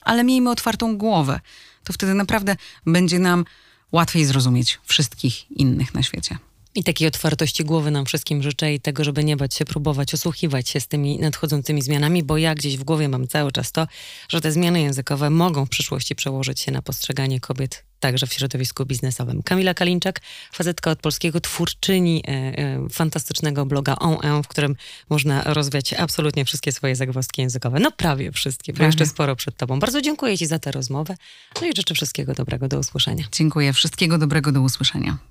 ale 0.00 0.24
miejmy 0.24 0.50
otwartą 0.50 0.98
głowę. 0.98 1.40
To 1.84 1.92
wtedy 1.92 2.14
naprawdę 2.14 2.56
będzie 2.86 3.18
nam 3.18 3.44
łatwiej 3.92 4.24
zrozumieć 4.24 4.78
wszystkich 4.84 5.50
innych 5.50 5.94
na 5.94 6.02
świecie. 6.02 6.38
I 6.74 6.84
takiej 6.84 7.08
otwartości 7.08 7.64
głowy 7.64 7.90
nam 7.90 8.06
wszystkim 8.06 8.42
życzę 8.42 8.74
i 8.74 8.80
tego, 8.80 9.04
żeby 9.04 9.24
nie 9.24 9.36
bać 9.36 9.54
się 9.54 9.64
próbować 9.64 10.14
osłuchiwać 10.14 10.68
się 10.68 10.80
z 10.80 10.88
tymi 10.88 11.18
nadchodzącymi 11.18 11.82
zmianami, 11.82 12.22
bo 12.22 12.38
ja 12.38 12.54
gdzieś 12.54 12.76
w 12.76 12.84
głowie 12.84 13.08
mam 13.08 13.28
cały 13.28 13.52
czas 13.52 13.72
to, 13.72 13.86
że 14.28 14.40
te 14.40 14.52
zmiany 14.52 14.80
językowe 14.80 15.30
mogą 15.30 15.66
w 15.66 15.68
przyszłości 15.68 16.14
przełożyć 16.14 16.60
się 16.60 16.72
na 16.72 16.82
postrzeganie 16.82 17.40
kobiet 17.40 17.84
także 18.00 18.26
w 18.26 18.32
środowisku 18.32 18.86
biznesowym. 18.86 19.42
Kamila 19.42 19.74
Kalinczak, 19.74 20.20
facetka 20.52 20.90
od 20.90 21.00
polskiego, 21.00 21.40
twórczyni 21.40 22.22
e, 22.26 22.30
e, 22.30 22.88
fantastycznego 22.90 23.66
bloga 23.66 23.96
On, 23.96 24.42
w 24.42 24.48
którym 24.48 24.76
można 25.10 25.42
rozwiać 25.42 25.92
absolutnie 25.92 26.44
wszystkie 26.44 26.72
swoje 26.72 26.96
zagwozdki 26.96 27.42
językowe. 27.42 27.80
No 27.80 27.90
prawie 27.90 28.32
wszystkie, 28.32 28.72
bo 28.72 28.84
jeszcze 28.84 29.06
sporo 29.06 29.36
przed 29.36 29.56
tobą. 29.56 29.78
Bardzo 29.78 30.02
dziękuję 30.02 30.38
ci 30.38 30.46
za 30.46 30.58
tę 30.58 30.72
rozmowę. 30.72 31.16
No 31.60 31.66
i 31.66 31.76
życzę 31.76 31.94
wszystkiego 31.94 32.34
dobrego. 32.34 32.68
Do 32.68 32.78
usłyszenia. 32.78 33.24
Dziękuję. 33.32 33.72
Wszystkiego 33.72 34.18
dobrego. 34.18 34.52
Do 34.52 34.60
usłyszenia. 34.60 35.29